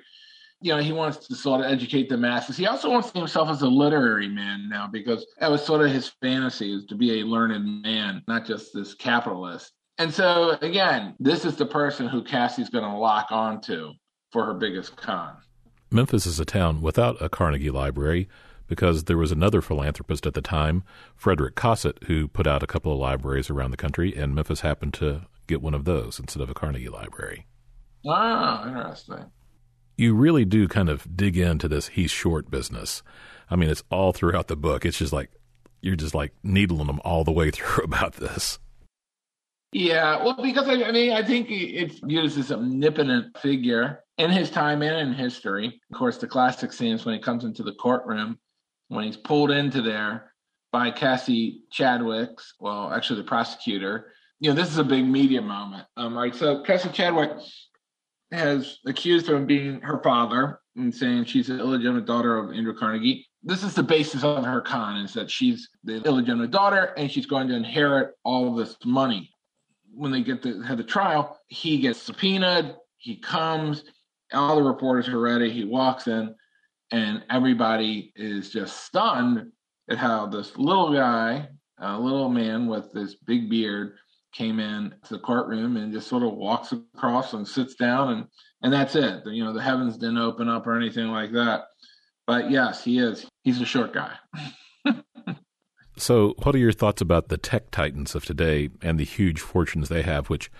You 0.60 0.74
know, 0.74 0.80
he 0.80 0.92
wants 0.92 1.26
to 1.28 1.34
sort 1.34 1.60
of 1.60 1.70
educate 1.70 2.08
the 2.08 2.16
masses. 2.16 2.56
He 2.56 2.66
also 2.66 2.90
wants 2.90 3.08
to 3.08 3.12
see 3.12 3.18
himself 3.18 3.50
as 3.50 3.62
a 3.62 3.68
literary 3.68 4.28
man 4.28 4.68
now 4.68 4.88
because 4.90 5.26
that 5.38 5.50
was 5.50 5.62
sort 5.62 5.84
of 5.84 5.90
his 5.90 6.08
fantasy 6.22 6.72
is 6.72 6.86
to 6.86 6.94
be 6.94 7.20
a 7.20 7.26
learned 7.26 7.82
man, 7.82 8.22
not 8.26 8.46
just 8.46 8.72
this 8.72 8.94
capitalist. 8.94 9.72
And 9.98 10.12
so 10.12 10.56
again, 10.62 11.14
this 11.20 11.44
is 11.44 11.56
the 11.56 11.66
person 11.66 12.08
who 12.08 12.22
Cassie's 12.22 12.70
going 12.70 12.84
to 12.84 12.96
lock 12.96 13.28
onto 13.30 13.92
for 14.32 14.44
her 14.44 14.54
biggest 14.54 14.96
con. 14.96 15.36
Memphis 15.90 16.26
is 16.26 16.40
a 16.40 16.44
town 16.44 16.80
without 16.80 17.20
a 17.22 17.28
Carnegie 17.28 17.70
Library, 17.70 18.28
because 18.66 19.04
there 19.04 19.16
was 19.16 19.32
another 19.32 19.62
philanthropist 19.62 20.26
at 20.26 20.34
the 20.34 20.42
time, 20.42 20.84
Frederick 21.14 21.54
Cossitt, 21.54 21.98
who 22.04 22.28
put 22.28 22.46
out 22.46 22.62
a 22.62 22.66
couple 22.66 22.92
of 22.92 22.98
libraries 22.98 23.50
around 23.50 23.70
the 23.70 23.76
country, 23.76 24.14
and 24.14 24.34
Memphis 24.34 24.60
happened 24.60 24.94
to 24.94 25.22
get 25.46 25.62
one 25.62 25.74
of 25.74 25.84
those 25.84 26.18
instead 26.18 26.42
of 26.42 26.50
a 26.50 26.54
Carnegie 26.54 26.88
Library. 26.88 27.46
Ah, 28.06 28.66
interesting. 28.66 29.30
You 29.96 30.14
really 30.14 30.44
do 30.44 30.68
kind 30.68 30.88
of 30.88 31.16
dig 31.16 31.36
into 31.36 31.68
this 31.68 31.88
he's 31.88 32.10
short 32.10 32.50
business. 32.50 33.02
I 33.50 33.56
mean, 33.56 33.70
it's 33.70 33.84
all 33.90 34.12
throughout 34.12 34.48
the 34.48 34.56
book. 34.56 34.84
It's 34.84 34.98
just 34.98 35.12
like 35.12 35.30
you're 35.80 35.96
just 35.96 36.14
like 36.14 36.32
needling 36.42 36.86
them 36.86 37.00
all 37.04 37.24
the 37.24 37.32
way 37.32 37.50
through 37.52 37.84
about 37.84 38.14
this. 38.14 38.58
Yeah, 39.72 40.22
well, 40.24 40.38
because 40.42 40.68
I, 40.68 40.84
I 40.84 40.92
mean, 40.92 41.12
I 41.12 41.22
think 41.22 41.48
it's 41.50 42.00
as 42.02 42.36
this 42.36 42.50
omnipotent 42.50 43.36
figure 43.38 44.04
in 44.16 44.30
his 44.30 44.50
time 44.50 44.82
and 44.82 44.96
in 44.96 45.14
history. 45.14 45.80
Of 45.90 45.98
course, 45.98 46.16
the 46.16 46.26
classic 46.26 46.72
scenes 46.72 47.04
when 47.04 47.14
he 47.14 47.20
comes 47.20 47.44
into 47.44 47.62
the 47.62 47.74
courtroom, 47.74 48.38
when 48.88 49.04
he's 49.04 49.16
pulled 49.16 49.50
into 49.50 49.82
there 49.82 50.32
by 50.72 50.90
Cassie 50.90 51.62
Chadwick's, 51.70 52.54
well, 52.60 52.92
actually 52.92 53.20
the 53.20 53.28
prosecutor. 53.28 54.12
You 54.40 54.50
know, 54.50 54.56
this 54.56 54.70
is 54.70 54.78
a 54.78 54.84
big 54.84 55.06
media 55.06 55.40
moment. 55.40 55.86
Um, 55.96 56.16
right. 56.16 56.34
So 56.34 56.62
Cassie 56.62 56.90
Chadwick 56.90 57.30
has 58.32 58.78
accused 58.86 59.28
him 59.28 59.36
of 59.36 59.46
being 59.46 59.80
her 59.80 60.02
father 60.02 60.60
and 60.76 60.94
saying 60.94 61.24
she's 61.24 61.48
an 61.48 61.60
illegitimate 61.60 62.04
daughter 62.04 62.36
of 62.36 62.54
Andrew 62.54 62.74
Carnegie. 62.74 63.26
This 63.42 63.62
is 63.62 63.74
the 63.74 63.82
basis 63.82 64.24
of 64.24 64.44
her 64.44 64.60
con 64.60 64.96
is 64.96 65.14
that 65.14 65.30
she's 65.30 65.68
the 65.84 66.02
illegitimate 66.02 66.50
daughter 66.50 66.92
and 66.96 67.10
she's 67.10 67.26
going 67.26 67.48
to 67.48 67.54
inherit 67.54 68.14
all 68.24 68.54
this 68.54 68.76
money. 68.84 69.30
When 69.94 70.10
they 70.10 70.22
get 70.22 70.42
to 70.42 70.60
have 70.62 70.76
the 70.76 70.84
trial, 70.84 71.38
he 71.46 71.78
gets 71.78 72.02
subpoenaed, 72.02 72.74
he 72.98 73.16
comes, 73.16 73.84
all 74.32 74.56
the 74.56 74.62
reporters 74.62 75.08
are 75.08 75.20
ready, 75.20 75.50
he 75.50 75.64
walks 75.64 76.08
in, 76.08 76.34
and 76.92 77.24
everybody 77.30 78.12
is 78.16 78.50
just 78.50 78.84
stunned 78.84 79.50
at 79.90 79.98
how 79.98 80.26
this 80.26 80.56
little 80.56 80.92
guy, 80.92 81.48
a 81.78 81.98
little 81.98 82.28
man 82.28 82.66
with 82.66 82.92
this 82.92 83.14
big 83.14 83.50
beard, 83.50 83.96
came 84.32 84.60
in 84.60 84.94
to 85.04 85.14
the 85.14 85.20
courtroom 85.20 85.76
and 85.76 85.92
just 85.92 86.08
sort 86.08 86.22
of 86.22 86.34
walks 86.34 86.72
across 86.72 87.32
and 87.32 87.46
sits 87.46 87.74
down 87.74 88.12
and 88.12 88.26
and 88.62 88.72
that's 88.72 88.94
it. 88.96 89.22
You 89.26 89.44
know, 89.44 89.52
the 89.52 89.62
heavens 89.62 89.96
didn't 89.96 90.18
open 90.18 90.48
up 90.48 90.66
or 90.66 90.76
anything 90.76 91.08
like 91.08 91.32
that. 91.32 91.66
But 92.26 92.50
yes, 92.50 92.82
he 92.82 92.98
is. 92.98 93.26
He's 93.44 93.60
a 93.60 93.64
short 93.64 93.94
guy. 93.94 94.14
so, 95.96 96.34
what 96.42 96.54
are 96.54 96.58
your 96.58 96.72
thoughts 96.72 97.00
about 97.00 97.28
the 97.28 97.36
tech 97.36 97.70
titans 97.70 98.14
of 98.14 98.24
today 98.24 98.70
and 98.82 98.98
the 98.98 99.04
huge 99.04 99.40
fortunes 99.40 99.88
they 99.88 100.02
have, 100.02 100.28
which 100.28 100.50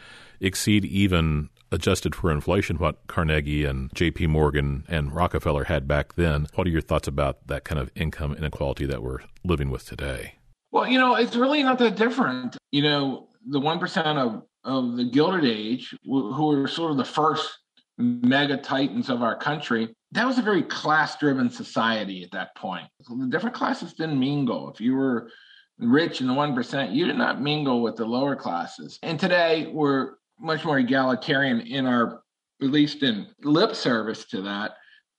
exceed 0.41 0.85
even 0.85 1.49
adjusted 1.77 2.17
for 2.17 2.33
inflation 2.33 2.79
what 2.79 3.07
Carnegie 3.07 3.65
and 3.65 3.95
J.P. 3.95 4.27
Morgan 4.27 4.85
and 4.89 5.15
Rockefeller 5.15 5.65
had 5.65 5.87
back 5.87 6.15
then? 6.15 6.49
What 6.55 6.67
are 6.67 6.71
your 6.71 6.81
thoughts 6.81 7.07
about 7.07 7.47
that 7.47 7.65
kind 7.65 7.79
of 7.79 7.93
income 7.95 8.35
inequality 8.35 8.87
that 8.87 9.03
we're 9.03 9.21
living 9.45 9.71
with 9.71 9.87
today? 9.87 10.35
Well, 10.73 10.89
you 10.89 10.99
know, 10.99 11.15
it's 11.15 11.37
really 11.37 11.63
not 11.63 11.79
that 11.79 11.97
different. 11.97 12.57
You 12.73 12.83
know, 12.83 13.29
the 13.47 13.61
1% 13.61 14.17
of, 14.17 14.43
of 14.65 14.97
the 14.97 15.05
Gilded 15.05 15.45
Age, 15.45 15.95
who 16.05 16.47
were 16.47 16.67
sort 16.67 16.91
of 16.91 16.97
the 16.97 17.05
first 17.05 17.59
mega 17.99 18.57
titans 18.57 19.09
of 19.09 19.23
our 19.23 19.37
country, 19.37 19.95
that 20.13 20.27
was 20.27 20.39
a 20.39 20.43
very 20.43 20.63
class 20.63 21.17
driven 21.19 21.51
society 21.51 22.23
at 22.25 22.31
that 22.33 22.55
point. 22.57 22.87
The 23.09 23.29
different 23.29 23.55
classes 23.55 23.93
didn't 23.93 24.19
mingle. 24.19 24.71
If 24.73 24.81
you 24.81 24.95
were 24.95 25.31
rich 25.79 26.21
in 26.21 26.27
the 26.27 26.33
1%, 26.33 26.95
you 26.95 27.07
did 27.07 27.17
not 27.17 27.41
mingle 27.41 27.83
with 27.83 27.97
the 27.97 28.07
lower 28.07 28.35
classes. 28.35 28.99
And 29.03 29.21
today 29.21 29.71
we're 29.73 30.15
much 30.39 30.65
more 30.65 30.79
egalitarian 30.79 31.61
in 31.61 31.87
our, 31.87 32.23
at 32.63 32.69
least 32.69 33.03
in 33.03 33.27
lip 33.43 33.75
service 33.75 34.25
to 34.27 34.43
that. 34.43 34.73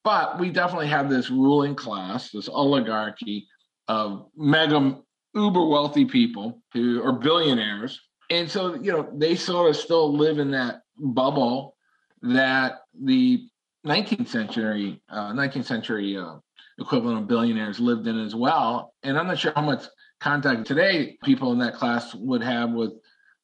But 0.04 0.40
we 0.40 0.50
definitely 0.50 0.88
have 0.88 1.10
this 1.10 1.30
ruling 1.30 1.76
class, 1.76 2.32
this 2.32 2.48
oligarchy 2.48 3.48
of 3.88 4.28
mega 4.36 4.98
uber 5.34 5.66
wealthy 5.66 6.06
people 6.06 6.62
who 6.74 7.04
are 7.04 7.14
billionaires 7.14 8.00
and 8.30 8.50
so 8.50 8.76
you 8.76 8.92
know 8.92 9.10
they 9.14 9.36
sort 9.36 9.70
of 9.70 9.76
still 9.76 10.16
live 10.16 10.40
in 10.40 10.52
that 10.52 10.82
bubble 10.98 11.76
that 12.22 12.80
the 13.04 13.48
19th 13.86 14.28
century 14.28 15.02
uh, 15.10 15.32
19th 15.32 15.66
century 15.66 16.18
uh, 16.18 16.36
equivalent 16.80 17.20
of 17.20 17.28
billionaires 17.28 17.80
lived 17.80 18.08
in 18.08 18.20
as 18.20 18.36
well 18.36 18.94
and 19.04 19.18
i'm 19.18 19.28
not 19.28 19.38
sure 19.38 19.54
how 19.56 19.62
much 19.62 19.86
contact 20.20 20.66
today 20.66 21.18
people 21.24 21.52
in 21.52 21.60
that 21.60 21.76
class 21.76 22.16
would 22.16 22.42
have 22.42 22.72
with 22.72 22.94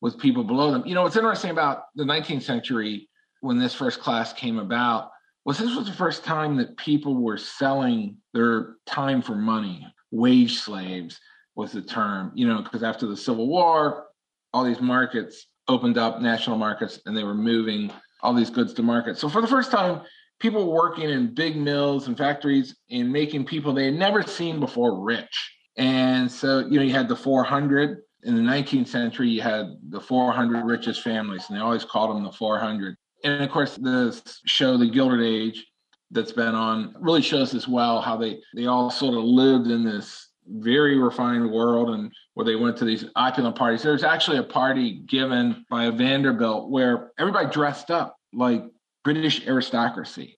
with 0.03 0.19
people 0.19 0.43
below 0.43 0.71
them 0.71 0.83
you 0.85 0.93
know 0.93 1.01
what's 1.01 1.17
interesting 1.17 1.49
about 1.49 1.85
the 1.95 2.03
19th 2.03 2.43
century 2.43 3.09
when 3.41 3.57
this 3.57 3.73
first 3.73 3.99
class 3.99 4.31
came 4.33 4.59
about 4.59 5.09
was 5.45 5.57
this 5.57 5.75
was 5.75 5.87
the 5.87 5.93
first 5.93 6.23
time 6.23 6.55
that 6.55 6.77
people 6.77 7.15
were 7.15 7.37
selling 7.37 8.15
their 8.35 8.75
time 8.85 9.19
for 9.21 9.33
money 9.33 9.83
wage 10.11 10.59
slaves 10.59 11.19
was 11.55 11.71
the 11.71 11.81
term 11.81 12.31
you 12.35 12.47
know 12.47 12.61
because 12.61 12.83
after 12.83 13.07
the 13.07 13.17
civil 13.17 13.47
war 13.47 14.05
all 14.53 14.63
these 14.63 14.79
markets 14.79 15.47
opened 15.67 15.97
up, 15.97 16.21
national 16.21 16.57
markets, 16.57 16.99
and 17.05 17.15
they 17.15 17.23
were 17.23 17.33
moving 17.33 17.91
all 18.21 18.33
these 18.33 18.49
goods 18.49 18.73
to 18.73 18.83
market. 18.83 19.17
So 19.17 19.29
for 19.29 19.41
the 19.41 19.47
first 19.47 19.71
time, 19.71 20.01
people 20.39 20.67
were 20.67 20.75
working 20.75 21.09
in 21.09 21.33
big 21.33 21.55
mills 21.55 22.07
and 22.07 22.17
factories 22.17 22.75
and 22.89 23.11
making 23.11 23.45
people 23.45 23.73
they 23.73 23.85
had 23.85 23.95
never 23.95 24.23
seen 24.23 24.59
before 24.59 25.03
rich. 25.03 25.55
And 25.77 26.31
so, 26.31 26.59
you 26.59 26.77
know, 26.77 26.83
you 26.83 26.93
had 26.93 27.07
the 27.07 27.15
400 27.15 27.99
in 28.25 28.35
the 28.35 28.41
19th 28.41 28.87
century, 28.87 29.29
you 29.29 29.41
had 29.41 29.77
the 29.89 29.99
400 29.99 30.65
richest 30.65 31.01
families, 31.01 31.45
and 31.47 31.57
they 31.57 31.61
always 31.61 31.85
called 31.85 32.15
them 32.15 32.23
the 32.23 32.31
400. 32.31 32.95
And 33.23 33.43
of 33.43 33.49
course, 33.49 33.75
the 33.75 34.21
show, 34.45 34.77
The 34.77 34.89
Gilded 34.89 35.21
Age, 35.21 35.65
that's 36.11 36.31
been 36.31 36.55
on 36.55 36.95
really 36.99 37.21
shows 37.21 37.55
as 37.55 37.67
well 37.67 37.99
how 37.99 38.15
they 38.15 38.39
they 38.55 38.67
all 38.67 38.89
sort 38.89 39.15
of 39.15 39.23
lived 39.23 39.67
in 39.67 39.83
this 39.83 40.29
very 40.47 40.97
refined 40.97 41.49
world 41.49 41.89
and 41.89 42.11
where 42.33 42.45
they 42.45 42.55
went 42.55 42.77
to 42.77 42.85
these 42.85 43.05
opulent 43.15 43.55
parties. 43.55 43.81
There's 43.81 44.03
actually 44.03 44.37
a 44.37 44.43
party 44.43 45.01
given 45.07 45.65
by 45.69 45.85
a 45.85 45.91
Vanderbilt 45.91 46.69
where 46.69 47.11
everybody 47.17 47.49
dressed 47.49 47.91
up 47.91 48.17
like 48.33 48.63
British 49.03 49.47
aristocracy 49.47 50.37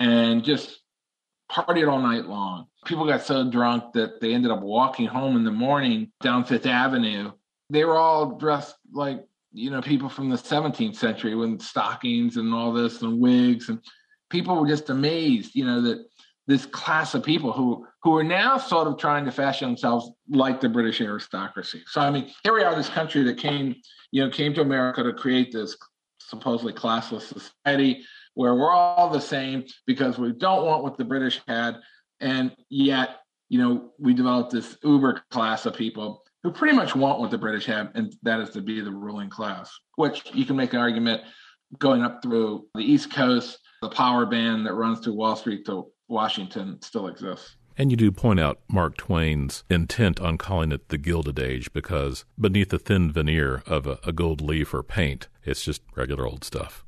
and 0.00 0.44
just 0.44 0.80
partied 1.50 1.90
all 1.90 2.00
night 2.00 2.26
long. 2.26 2.66
People 2.84 3.06
got 3.06 3.22
so 3.22 3.50
drunk 3.50 3.92
that 3.94 4.20
they 4.20 4.34
ended 4.34 4.50
up 4.50 4.60
walking 4.60 5.06
home 5.06 5.36
in 5.36 5.44
the 5.44 5.50
morning 5.50 6.12
down 6.20 6.44
Fifth 6.44 6.66
Avenue. 6.66 7.32
They 7.70 7.84
were 7.84 7.96
all 7.96 8.36
dressed 8.36 8.76
like, 8.92 9.24
you 9.52 9.70
know, 9.70 9.82
people 9.82 10.08
from 10.08 10.28
the 10.30 10.36
17th 10.36 10.96
century 10.96 11.34
with 11.34 11.60
stockings 11.60 12.36
and 12.36 12.52
all 12.54 12.72
this 12.72 13.02
and 13.02 13.20
wigs. 13.20 13.68
And 13.68 13.80
people 14.30 14.60
were 14.60 14.68
just 14.68 14.90
amazed, 14.90 15.54
you 15.54 15.64
know, 15.64 15.80
that 15.82 16.04
this 16.46 16.64
class 16.64 17.14
of 17.14 17.22
people 17.22 17.52
who 17.52 17.86
who 18.02 18.16
are 18.16 18.24
now 18.24 18.56
sort 18.56 18.86
of 18.86 18.96
trying 18.96 19.24
to 19.24 19.32
fashion 19.32 19.68
themselves 19.68 20.10
like 20.30 20.60
the 20.60 20.68
British 20.68 21.00
aristocracy. 21.00 21.82
So 21.86 22.00
I 22.00 22.10
mean, 22.10 22.30
here 22.42 22.54
we 22.54 22.62
are, 22.62 22.74
this 22.74 22.88
country 22.88 23.22
that 23.24 23.36
came, 23.38 23.74
you 24.12 24.24
know, 24.24 24.30
came 24.30 24.54
to 24.54 24.62
America 24.62 25.02
to 25.02 25.12
create 25.12 25.52
this 25.52 25.76
supposedly 26.20 26.72
classless 26.72 27.22
society 27.22 28.04
where 28.38 28.54
we're 28.54 28.70
all 28.70 29.10
the 29.10 29.20
same 29.20 29.64
because 29.84 30.16
we 30.16 30.32
don't 30.32 30.64
want 30.64 30.84
what 30.84 30.96
the 30.96 31.04
British 31.04 31.40
had, 31.48 31.74
and 32.20 32.54
yet, 32.70 33.16
you 33.48 33.58
know, 33.58 33.90
we 33.98 34.14
developed 34.14 34.52
this 34.52 34.76
uber 34.84 35.20
class 35.32 35.66
of 35.66 35.74
people 35.74 36.22
who 36.44 36.52
pretty 36.52 36.76
much 36.76 36.94
want 36.94 37.18
what 37.18 37.32
the 37.32 37.36
British 37.36 37.66
have, 37.66 37.90
and 37.96 38.14
that 38.22 38.38
is 38.38 38.50
to 38.50 38.60
be 38.60 38.80
the 38.80 38.92
ruling 38.92 39.28
class. 39.28 39.76
Which 39.96 40.22
you 40.32 40.44
can 40.44 40.54
make 40.54 40.72
an 40.72 40.78
argument 40.78 41.22
going 41.80 42.02
up 42.02 42.22
through 42.22 42.68
the 42.76 42.84
East 42.84 43.12
Coast, 43.12 43.58
the 43.82 43.88
power 43.88 44.24
band 44.24 44.64
that 44.66 44.74
runs 44.74 45.00
through 45.00 45.14
Wall 45.14 45.34
Street 45.34 45.66
to 45.66 45.90
Washington 46.06 46.80
still 46.80 47.08
exists. 47.08 47.56
And 47.76 47.90
you 47.90 47.96
do 47.96 48.12
point 48.12 48.38
out 48.38 48.60
Mark 48.68 48.96
Twain's 48.96 49.64
intent 49.68 50.20
on 50.20 50.38
calling 50.38 50.70
it 50.70 50.90
the 50.90 50.98
Gilded 50.98 51.40
Age 51.40 51.72
because 51.72 52.24
beneath 52.40 52.68
the 52.68 52.78
thin 52.78 53.10
veneer 53.10 53.64
of 53.66 53.88
a, 53.88 53.98
a 54.04 54.12
gold 54.12 54.40
leaf 54.40 54.72
or 54.72 54.84
paint, 54.84 55.26
it's 55.44 55.64
just 55.64 55.82
regular 55.96 56.24
old 56.24 56.44
stuff. 56.44 56.84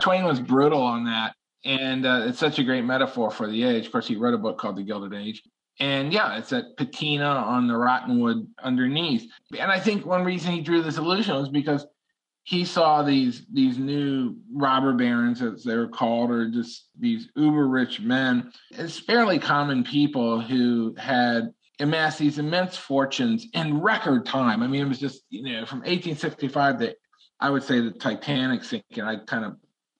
Twain 0.00 0.24
was 0.24 0.40
brutal 0.40 0.82
on 0.82 1.04
that. 1.04 1.34
And 1.64 2.04
uh, 2.04 2.24
it's 2.26 2.38
such 2.38 2.58
a 2.58 2.64
great 2.64 2.84
metaphor 2.84 3.30
for 3.30 3.46
the 3.46 3.64
age. 3.64 3.86
Of 3.86 3.92
course, 3.92 4.06
he 4.06 4.16
wrote 4.16 4.34
a 4.34 4.38
book 4.38 4.58
called 4.58 4.76
The 4.76 4.82
Gilded 4.82 5.14
Age. 5.14 5.42
And 5.80 6.12
yeah, 6.12 6.36
it's 6.36 6.50
that 6.50 6.76
patina 6.76 7.24
on 7.24 7.66
the 7.66 7.76
rotten 7.76 8.20
wood 8.20 8.46
underneath. 8.62 9.28
And 9.58 9.72
I 9.72 9.80
think 9.80 10.04
one 10.04 10.24
reason 10.24 10.52
he 10.52 10.60
drew 10.60 10.82
this 10.82 10.98
illusion 10.98 11.34
was 11.36 11.48
because 11.48 11.86
he 12.44 12.64
saw 12.64 13.02
these 13.02 13.44
these 13.52 13.78
new 13.78 14.36
robber 14.52 14.92
barons 14.92 15.42
as 15.42 15.64
they 15.64 15.76
were 15.76 15.88
called 15.88 16.30
or 16.30 16.48
just 16.48 16.88
these 16.98 17.28
uber 17.36 17.66
rich 17.66 18.00
men 18.00 18.52
as 18.76 18.98
fairly 18.98 19.38
common 19.38 19.82
people 19.82 20.40
who 20.40 20.94
had 20.98 21.52
amassed 21.80 22.18
these 22.18 22.38
immense 22.38 22.76
fortunes 22.76 23.46
in 23.54 23.80
record 23.80 24.24
time 24.24 24.62
i 24.62 24.66
mean 24.66 24.82
it 24.82 24.88
was 24.88 25.00
just 25.00 25.22
you 25.30 25.42
know 25.42 25.64
from 25.66 25.78
1865 25.78 26.78
to 26.78 26.94
i 27.40 27.50
would 27.50 27.62
say 27.62 27.80
the 27.80 27.90
titanic 27.90 28.62
sinking 28.62 29.02
i 29.02 29.16
kind 29.16 29.44
of 29.44 29.56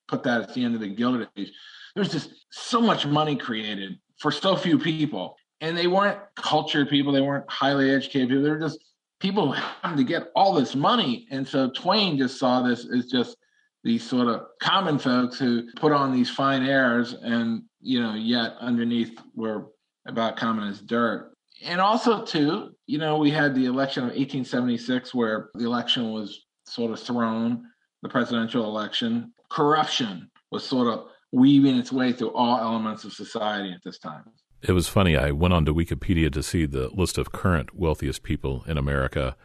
put 0.09 0.23
that 0.23 0.41
at 0.41 0.55
the 0.55 0.65
end 0.65 0.75
of 0.75 0.81
the 0.81 0.89
gilded 0.89 1.29
age 1.37 1.53
there's 1.95 2.13
just 2.13 2.31
so 2.51 2.81
much 2.81 3.07
money 3.07 3.37
created 3.37 3.99
for 4.19 4.31
so 4.31 4.57
few 4.57 4.79
people 4.79 5.37
and 5.61 5.77
they 5.77 5.87
weren't 5.87 6.19
cultured 6.37 6.89
people 6.89 7.13
they 7.13 7.21
weren't 7.21 7.49
highly 7.51 7.91
educated 7.91 8.29
people 8.29 8.43
they 8.43 8.51
were 8.51 8.59
just 8.59 8.79
people 9.21 9.47
who 9.47 9.53
happened 9.53 9.97
to 9.97 10.05
get 10.05 10.31
all 10.35 10.53
this 10.53 10.75
money. 10.75 11.27
And 11.31 11.47
so 11.47 11.71
Twain 11.71 12.19
just 12.19 12.39
saw 12.39 12.63
this 12.63 12.87
as 12.95 13.07
just 13.07 13.37
these 13.83 14.03
sort 14.03 14.29
of 14.29 14.47
common 14.61 14.99
folks 14.99 15.39
who 15.39 15.69
put 15.77 15.93
on 15.93 16.13
these 16.13 16.31
fine 16.31 16.63
airs 16.63 17.15
and, 17.15 17.63
you 17.81 18.01
know, 18.01 18.15
yet 18.15 18.53
underneath 18.61 19.19
were 19.35 19.69
about 20.07 20.37
common 20.37 20.69
as 20.69 20.81
dirt. 20.81 21.33
And 21.63 21.81
also, 21.81 22.25
too, 22.25 22.75
you 22.87 22.99
know, 22.99 23.19
we 23.19 23.31
had 23.31 23.55
the 23.55 23.67
election 23.67 24.03
of 24.03 24.09
1876 24.09 25.15
where 25.15 25.51
the 25.55 25.65
election 25.65 26.13
was 26.13 26.45
sort 26.67 26.93
of 26.93 27.01
thrown, 27.01 27.65
the 28.03 28.09
presidential 28.09 28.65
election. 28.65 29.33
Corruption 29.51 30.31
was 30.51 30.65
sort 30.65 30.89
of 30.89 31.07
weaving 31.33 31.77
its 31.77 31.93
way 31.93 32.13
through 32.13 32.33
all 32.33 32.59
elements 32.59 33.05
of 33.05 33.13
society 33.13 33.73
at 33.73 33.83
this 33.85 33.99
time. 33.99 34.25
It 34.67 34.73
was 34.73 34.89
funny. 34.89 35.17
I 35.17 35.31
went 35.31 35.53
onto 35.53 35.75
Wikipedia 35.75 36.33
to 36.33 36.43
see 36.43 36.65
the 36.65 36.89
list 36.95 37.19
of 37.19 37.33
current 37.33 37.75
wealthiest 37.75 38.23
people 38.23 38.65
in 38.67 38.79
America, 38.79 39.37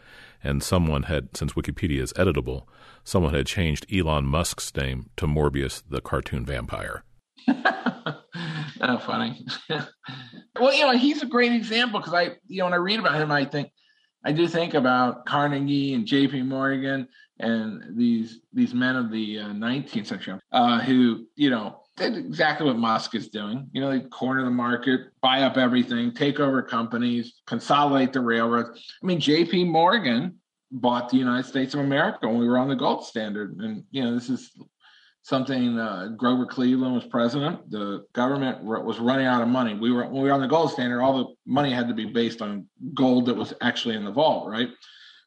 and 0.42 0.64
someone 0.64 1.04
had, 1.04 1.36
since 1.36 1.54
Wikipedia 1.54 2.00
is 2.00 2.14
editable, 2.14 2.64
someone 3.04 3.34
had 3.34 3.46
changed 3.46 3.86
Elon 3.94 4.26
Musk's 4.26 4.74
name 4.76 5.10
to 5.18 5.28
Morbius 5.28 5.84
the 5.90 6.00
cartoon 6.00 6.46
vampire. 6.46 7.04
oh, 7.50 8.98
funny. 9.06 9.46
well, 10.60 10.74
you 10.74 10.84
know, 10.84 10.98
he's 10.98 11.22
a 11.22 11.26
great 11.26 11.52
example 11.52 12.00
because 12.00 12.14
I, 12.14 12.36
you 12.48 12.60
know, 12.60 12.66
when 12.66 12.74
I 12.74 12.78
read 12.78 13.00
about 13.00 13.16
him, 13.16 13.32
I 13.32 13.44
think, 13.44 13.72
I 14.24 14.32
do 14.32 14.48
think 14.48 14.74
about 14.74 15.26
Carnegie 15.26 15.94
and 15.94 16.06
J.P. 16.06 16.44
Morgan 16.44 17.10
and 17.40 17.98
these 17.98 18.42
these 18.54 18.74
men 18.74 18.96
of 18.96 19.12
the 19.12 19.40
uh, 19.40 19.48
19th 19.50 20.08
century 20.08 20.40
uh, 20.52 20.80
who, 20.80 21.26
you 21.36 21.50
know, 21.50 21.82
did 21.96 22.18
exactly 22.18 22.68
what 22.68 22.78
Musk 22.78 23.16
is 23.16 23.30
doing. 23.30 23.68
You 23.72 23.82
know, 23.82 23.92
they 23.92 24.02
corner 24.02 24.44
the 24.44 24.52
market, 24.52 25.02
buy 25.22 25.42
up 25.42 25.58
everything, 25.58 26.14
take 26.14 26.40
over 26.40 26.62
companies, 26.62 27.42
consolidate 27.46 28.14
the 28.14 28.22
railroads. 28.22 28.94
I 29.02 29.06
mean, 29.06 29.20
J.P. 29.20 29.66
Morgan 29.66 30.36
bought 30.72 31.10
the 31.10 31.18
United 31.18 31.48
States 31.48 31.74
of 31.74 31.80
America 31.80 32.28
when 32.28 32.38
we 32.38 32.48
were 32.48 32.58
on 32.58 32.70
the 32.70 32.76
gold 32.76 33.06
standard, 33.06 33.58
and 33.58 33.84
you 33.92 34.04
know, 34.04 34.14
this 34.14 34.30
is 34.30 34.52
something 35.24 35.78
uh, 35.78 36.10
Grover 36.18 36.46
Cleveland 36.46 36.96
was 36.96 37.06
president. 37.06 37.70
The 37.70 38.06
government 38.14 38.64
was 38.64 39.00
running 39.00 39.28
out 39.28 39.42
of 39.42 39.48
money. 39.48 39.76
We 39.76 39.92
were 39.92 40.04
when 40.04 40.24
we 40.24 40.30
were 40.30 40.36
on 40.36 40.42
the 40.42 40.48
gold 40.48 40.72
standard. 40.72 41.02
All 41.02 41.18
the 41.18 41.36
money 41.46 41.72
had 41.72 41.88
to 41.88 41.94
be 41.94 42.06
based 42.06 42.42
on 42.42 42.68
gold 42.94 43.28
that 43.28 43.36
was 43.36 43.54
actually 43.62 43.96
in 43.96 44.04
the 44.04 44.12
vault, 44.12 44.50
right? 44.50 44.70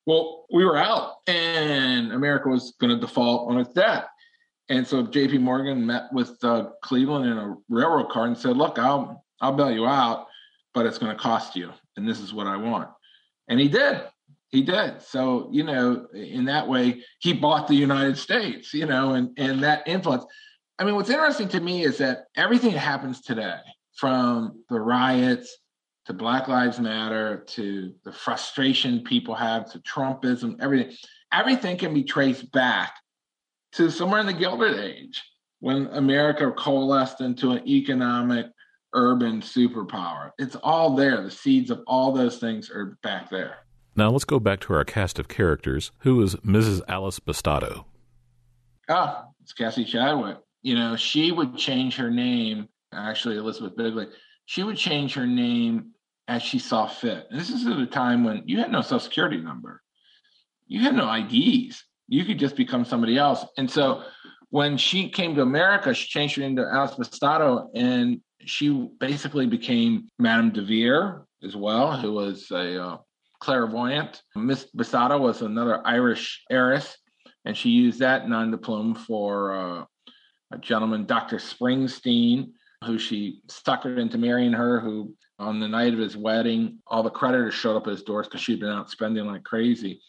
Well, 0.06 0.46
we 0.52 0.64
were 0.64 0.76
out, 0.76 1.16
and 1.26 2.12
America 2.12 2.48
was 2.48 2.74
going 2.80 2.90
to 2.90 3.00
default 3.00 3.50
on 3.50 3.58
its 3.58 3.72
debt. 3.72 4.08
And 4.68 4.86
so 4.86 5.02
J.P. 5.02 5.38
Morgan 5.38 5.86
met 5.86 6.12
with 6.12 6.42
uh, 6.42 6.70
Cleveland 6.82 7.26
in 7.26 7.38
a 7.38 7.56
railroad 7.68 8.10
car 8.10 8.26
and 8.26 8.36
said, 8.36 8.56
"Look, 8.56 8.78
I'll 8.78 9.24
I'll 9.40 9.52
bail 9.52 9.70
you 9.70 9.86
out, 9.86 10.26
but 10.74 10.86
it's 10.86 10.98
going 10.98 11.14
to 11.14 11.20
cost 11.20 11.54
you, 11.56 11.70
and 11.96 12.08
this 12.08 12.20
is 12.20 12.32
what 12.32 12.46
I 12.46 12.56
want." 12.56 12.88
And 13.48 13.60
he 13.60 13.68
did. 13.68 14.02
He 14.48 14.62
did. 14.62 15.00
So, 15.00 15.48
you 15.50 15.64
know, 15.64 16.06
in 16.14 16.44
that 16.44 16.68
way, 16.68 17.02
he 17.20 17.32
bought 17.32 17.68
the 17.68 17.74
United 17.74 18.18
States, 18.18 18.74
you 18.74 18.86
know, 18.86 19.14
and, 19.14 19.30
and 19.38 19.62
that 19.62 19.82
influence. 19.86 20.24
I 20.78 20.84
mean, 20.84 20.94
what's 20.94 21.10
interesting 21.10 21.48
to 21.48 21.60
me 21.60 21.84
is 21.84 21.98
that 21.98 22.24
everything 22.36 22.72
happens 22.72 23.22
today, 23.22 23.58
from 23.96 24.62
the 24.68 24.80
riots 24.80 25.58
to 26.06 26.12
Black 26.12 26.48
Lives 26.48 26.80
Matter 26.80 27.44
to 27.48 27.92
the 28.04 28.12
frustration 28.12 29.04
people 29.04 29.34
have 29.34 29.70
to 29.72 29.78
Trumpism, 29.80 30.60
everything, 30.60 30.96
everything 31.32 31.76
can 31.76 31.94
be 31.94 32.02
traced 32.02 32.50
back 32.52 32.94
to 33.72 33.90
somewhere 33.90 34.20
in 34.20 34.26
the 34.26 34.32
Gilded 34.32 34.78
Age 34.78 35.22
when 35.60 35.86
America 35.88 36.50
coalesced 36.52 37.20
into 37.20 37.52
an 37.52 37.66
economic 37.68 38.46
urban 38.94 39.40
superpower. 39.40 40.30
It's 40.38 40.56
all 40.56 40.94
there. 40.94 41.22
The 41.22 41.30
seeds 41.30 41.70
of 41.70 41.82
all 41.86 42.12
those 42.12 42.38
things 42.38 42.70
are 42.70 42.98
back 43.02 43.30
there. 43.30 43.58
Now 43.94 44.10
let's 44.10 44.24
go 44.24 44.40
back 44.40 44.60
to 44.60 44.74
our 44.74 44.84
cast 44.84 45.18
of 45.18 45.28
characters. 45.28 45.92
Who 45.98 46.20
is 46.22 46.34
Mrs. 46.36 46.82
Alice 46.88 47.20
Bastato? 47.20 47.84
Ah, 48.88 49.26
it's 49.42 49.52
Cassie 49.52 49.84
Chadwick. 49.84 50.38
You 50.62 50.74
know, 50.74 50.96
she 50.96 51.32
would 51.32 51.56
change 51.56 51.96
her 51.96 52.10
name. 52.10 52.68
Actually, 52.92 53.36
Elizabeth 53.36 53.76
Bigley. 53.76 54.06
She 54.46 54.62
would 54.62 54.76
change 54.76 55.14
her 55.14 55.26
name 55.26 55.92
as 56.28 56.42
she 56.42 56.58
saw 56.58 56.86
fit. 56.86 57.26
And 57.30 57.38
this 57.38 57.50
is 57.50 57.66
at 57.66 57.78
a 57.78 57.86
time 57.86 58.24
when 58.24 58.42
you 58.46 58.58
had 58.58 58.70
no 58.70 58.82
social 58.82 59.00
security 59.00 59.38
number, 59.38 59.82
you 60.66 60.80
had 60.80 60.94
no 60.94 61.12
IDs. 61.12 61.84
You 62.08 62.24
could 62.24 62.38
just 62.38 62.56
become 62.56 62.84
somebody 62.84 63.18
else. 63.18 63.44
And 63.56 63.70
so, 63.70 64.04
when 64.50 64.76
she 64.76 65.08
came 65.08 65.34
to 65.34 65.42
America, 65.42 65.94
she 65.94 66.08
changed 66.08 66.36
her 66.36 66.42
name 66.42 66.56
to 66.56 66.68
Alice 66.70 66.94
Bastato, 66.94 67.68
and 67.74 68.20
she 68.44 68.88
basically 69.00 69.46
became 69.46 70.08
Madame 70.18 70.50
de 70.50 70.62
Vere 70.62 71.22
as 71.42 71.56
well, 71.56 71.96
who 71.96 72.12
was 72.12 72.50
a 72.50 72.82
uh, 72.82 72.96
clairvoyant. 73.40 74.22
Miss 74.36 74.66
Bastato 74.76 75.18
was 75.18 75.40
another 75.40 75.80
Irish 75.86 76.42
heiress, 76.50 76.98
and 77.46 77.56
she 77.56 77.70
used 77.70 78.00
that 78.00 78.28
non 78.28 78.50
diploma 78.50 78.94
for 78.94 79.54
uh, 79.54 79.84
a 80.52 80.58
gentleman, 80.58 81.06
Dr. 81.06 81.36
Springsteen, 81.36 82.50
who 82.82 82.98
she 82.98 83.40
suckered 83.48 83.98
into 83.98 84.18
marrying 84.18 84.52
her, 84.52 84.80
who 84.80 85.14
on 85.38 85.60
the 85.60 85.68
night 85.68 85.92
of 85.92 85.98
his 85.98 86.16
wedding, 86.16 86.78
all 86.86 87.02
the 87.02 87.10
creditors 87.10 87.54
showed 87.54 87.76
up 87.76 87.86
at 87.86 87.92
his 87.92 88.02
doors 88.02 88.26
because 88.26 88.40
she'd 88.40 88.60
been 88.60 88.68
out 88.68 88.90
spending 88.90 89.26
like 89.26 89.44
crazy. 89.44 90.00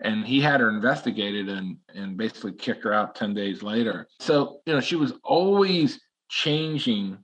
And 0.00 0.24
he 0.24 0.40
had 0.40 0.60
her 0.60 0.68
investigated 0.68 1.48
and, 1.48 1.76
and 1.94 2.16
basically 2.16 2.52
kicked 2.52 2.84
her 2.84 2.92
out 2.92 3.16
10 3.16 3.34
days 3.34 3.62
later. 3.62 4.06
So, 4.20 4.60
you 4.64 4.74
know, 4.74 4.80
she 4.80 4.96
was 4.96 5.12
always 5.24 6.00
changing 6.28 7.18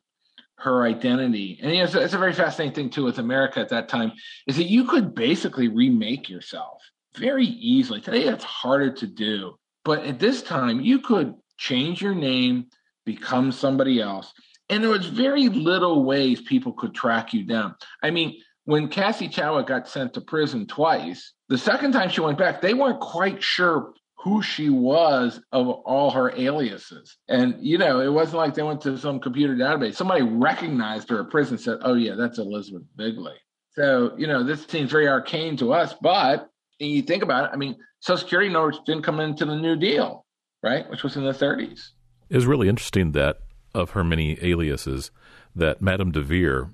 her 0.58 0.84
identity. 0.84 1.58
And 1.62 1.72
you 1.72 1.78
know, 1.78 1.84
it's, 1.84 1.94
it's 1.94 2.14
a 2.14 2.18
very 2.18 2.32
fascinating 2.32 2.74
thing 2.74 2.90
too 2.90 3.04
with 3.04 3.18
America 3.18 3.60
at 3.60 3.68
that 3.68 3.88
time 3.88 4.12
is 4.46 4.56
that 4.56 4.64
you 4.64 4.84
could 4.84 5.14
basically 5.14 5.68
remake 5.68 6.28
yourself 6.28 6.82
very 7.16 7.46
easily. 7.46 8.00
Today 8.00 8.24
it's 8.24 8.44
harder 8.44 8.90
to 8.92 9.06
do, 9.06 9.56
but 9.84 10.04
at 10.04 10.18
this 10.18 10.42
time 10.42 10.80
you 10.80 11.00
could 11.00 11.34
change 11.58 12.00
your 12.00 12.14
name, 12.14 12.66
become 13.04 13.52
somebody 13.52 14.00
else. 14.00 14.32
And 14.70 14.83
there 14.83 14.90
was 14.90 15.07
very 15.07 15.48
little 15.48 16.05
ways 16.05 16.40
people 16.40 16.72
could 16.72 16.94
track 16.94 17.35
you 17.35 17.44
down. 17.44 17.74
I 18.03 18.11
mean, 18.11 18.40
when 18.64 18.88
Cassie 18.88 19.29
Chadwick 19.29 19.66
got 19.66 19.88
sent 19.88 20.14
to 20.14 20.20
prison 20.20 20.66
twice, 20.66 21.33
the 21.48 21.59
second 21.59 21.92
time 21.92 22.09
she 22.09 22.22
went 22.22 22.38
back, 22.38 22.62
they 22.62 22.74
weren't 22.74 23.00
quite 23.00 23.42
sure 23.42 23.92
who 24.16 24.40
she 24.40 24.70
was 24.70 25.38
of 25.53 25.68
all 25.68 26.11
her 26.11 26.31
aliases. 26.35 27.18
And, 27.29 27.57
you 27.61 27.77
know, 27.77 28.00
it 28.00 28.11
wasn't 28.11 28.38
like 28.38 28.55
they 28.55 28.62
went 28.62 28.81
to 28.83 28.96
some 28.96 29.20
computer 29.20 29.55
database. 29.55 29.96
Somebody 29.96 30.22
recognized 30.22 31.11
her 31.11 31.20
at 31.20 31.31
prison 31.31 31.59
said, 31.59 31.79
oh, 31.83 31.92
yeah, 31.92 32.14
that's 32.14 32.38
Elizabeth 32.38 32.85
Bigley. 32.96 33.35
So, 33.72 34.14
you 34.16 34.27
know, 34.27 34.42
this 34.42 34.64
seems 34.66 34.90
very 34.90 35.09
arcane 35.09 35.59
to 35.59 35.74
us, 35.74 35.94
but 36.00 36.48
you 36.79 37.03
think 37.03 37.22
about 37.22 37.44
it, 37.44 37.50
I 37.53 37.57
mean, 37.57 37.77
Social 38.00 38.18
Security 38.18 38.50
numbers 38.50 38.79
didn't 38.87 39.03
come 39.03 39.20
into 39.20 39.44
the 39.44 39.57
New 39.57 39.77
Deal, 39.77 40.24
right? 40.62 40.88
Which 40.90 41.03
was 41.03 41.16
in 41.16 41.24
the 41.24 41.33
30s. 41.33 41.88
It's 42.31 42.46
really 42.46 42.68
interesting 42.68 43.12
that 43.12 43.38
of 43.74 43.90
her 43.90 44.04
many 44.04 44.38
aliases, 44.42 45.10
that 45.54 45.82
Madame 45.82 46.12
de 46.12 46.20
Vere, 46.20 46.70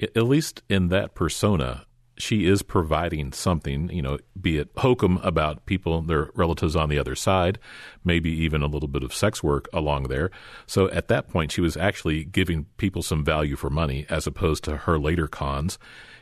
at 0.00 0.24
least 0.24 0.62
in 0.68 0.88
that 0.88 1.14
persona, 1.14 1.84
she 2.16 2.46
is 2.46 2.62
providing 2.62 3.32
something, 3.32 3.88
you 3.90 4.02
know, 4.02 4.18
be 4.40 4.58
it 4.58 4.70
hokum 4.76 5.18
about 5.18 5.64
people, 5.66 6.02
their 6.02 6.30
relatives 6.34 6.74
on 6.74 6.88
the 6.88 6.98
other 6.98 7.14
side, 7.14 7.58
maybe 8.04 8.30
even 8.30 8.60
a 8.60 8.66
little 8.66 8.88
bit 8.88 9.04
of 9.04 9.14
sex 9.14 9.42
work 9.42 9.68
along 9.72 10.04
there. 10.04 10.30
So 10.66 10.90
at 10.90 11.08
that 11.08 11.28
point, 11.28 11.52
she 11.52 11.60
was 11.60 11.76
actually 11.76 12.24
giving 12.24 12.66
people 12.76 13.02
some 13.02 13.24
value 13.24 13.56
for 13.56 13.70
money 13.70 14.04
as 14.08 14.26
opposed 14.26 14.64
to 14.64 14.78
her 14.78 14.98
later 14.98 15.28
cons. 15.28 15.78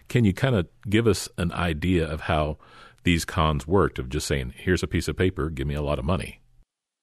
Can 0.09 0.25
you 0.25 0.35
kind 0.35 0.55
of 0.55 0.69
give 0.89 1.07
us 1.07 1.29
an 1.39 1.51
idea 1.53 2.07
of 2.07 2.23
how 2.23 2.59
these 3.05 3.25
cons 3.25 3.67
worked 3.67 3.99
of 3.99 4.09
just 4.09 4.27
saying, 4.27 4.53
here's 4.57 4.83
a 4.83 4.89
piece 4.89 5.09
of 5.09 5.17
paper, 5.17 5.49
give 5.49 5.67
me 5.67 5.75
a 5.75 5.83
lot 5.83 5.99
of 5.99 6.05
money? 6.05 6.41